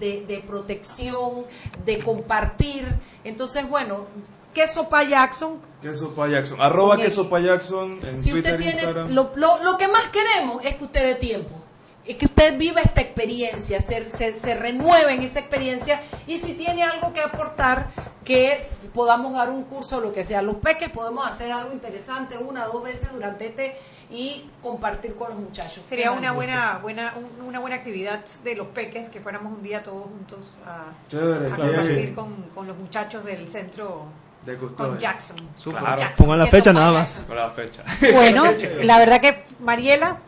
[0.00, 1.44] de, protección,
[1.84, 2.88] de compartir.
[3.22, 4.06] Entonces, bueno,
[4.52, 5.60] queso pa Jackson.
[5.80, 6.60] Queso pa Jackson.
[6.60, 10.64] Arroba queso pa Jackson en si Twitter, usted tiene, lo, lo, lo que más queremos
[10.64, 11.62] es que usted dé tiempo
[12.04, 17.12] que usted viva esta experiencia, se, se, renueve en esa experiencia y si tiene algo
[17.12, 17.90] que aportar,
[18.24, 18.58] que
[18.92, 20.42] podamos dar un curso o lo que sea.
[20.42, 23.76] Los peques podemos hacer algo interesante una o dos veces durante este
[24.10, 25.84] y compartir con los muchachos.
[25.86, 27.14] Sería una buena, buena,
[27.46, 30.92] una buena actividad de los peques que fuéramos un día todos juntos a,
[31.56, 34.06] compartir con, los muchachos del centro
[34.44, 35.36] de con Jackson.
[36.16, 37.24] Pongan la fecha nada más.
[37.28, 37.84] Con la fecha.
[38.12, 38.44] Bueno,
[38.82, 40.18] la verdad que Mariela,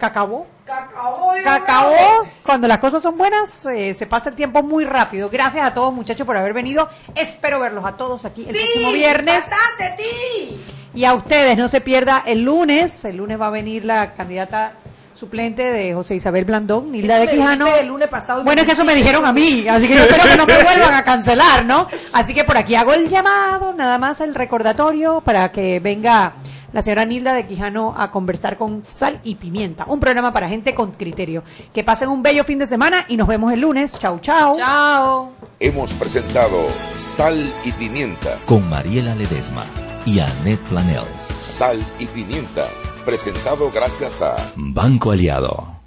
[0.00, 0.46] Cacabó.
[0.64, 1.32] Cacabó.
[1.44, 2.26] Cacabó.
[2.42, 5.28] Cuando las cosas son buenas, eh, se pasa el tiempo muy rápido.
[5.28, 6.88] Gracias a todos, muchachos, por haber venido.
[7.14, 9.44] Espero verlos a todos aquí el próximo viernes.
[9.44, 10.56] Bastante, ti.
[10.94, 13.04] Y a ustedes, no se pierda el lunes.
[13.04, 14.72] El lunes va a venir la candidata
[15.14, 17.66] suplente de José Isabel Blandón, Nilda de Quijano.
[17.66, 20.22] El lunes pasado bueno, es que eso me dijeron a mí, así que yo espero
[20.30, 21.86] que no me vuelvan a cancelar, ¿no?
[22.14, 26.32] Así que por aquí hago el llamado, nada más el recordatorio para que venga
[26.72, 30.74] la señora Nilda de Quijano a conversar con Sal y Pimienta, un programa para gente
[30.74, 31.42] con criterio.
[31.72, 33.92] Que pasen un bello fin de semana y nos vemos el lunes.
[33.98, 34.54] Chau, chau.
[34.56, 35.32] Chao.
[35.58, 36.66] Hemos presentado
[36.96, 39.64] Sal y Pimienta con Mariela Ledesma
[40.06, 41.20] y Annette Planels.
[41.40, 42.66] Sal y Pimienta,
[43.04, 45.80] presentado gracias a Banco Aliado.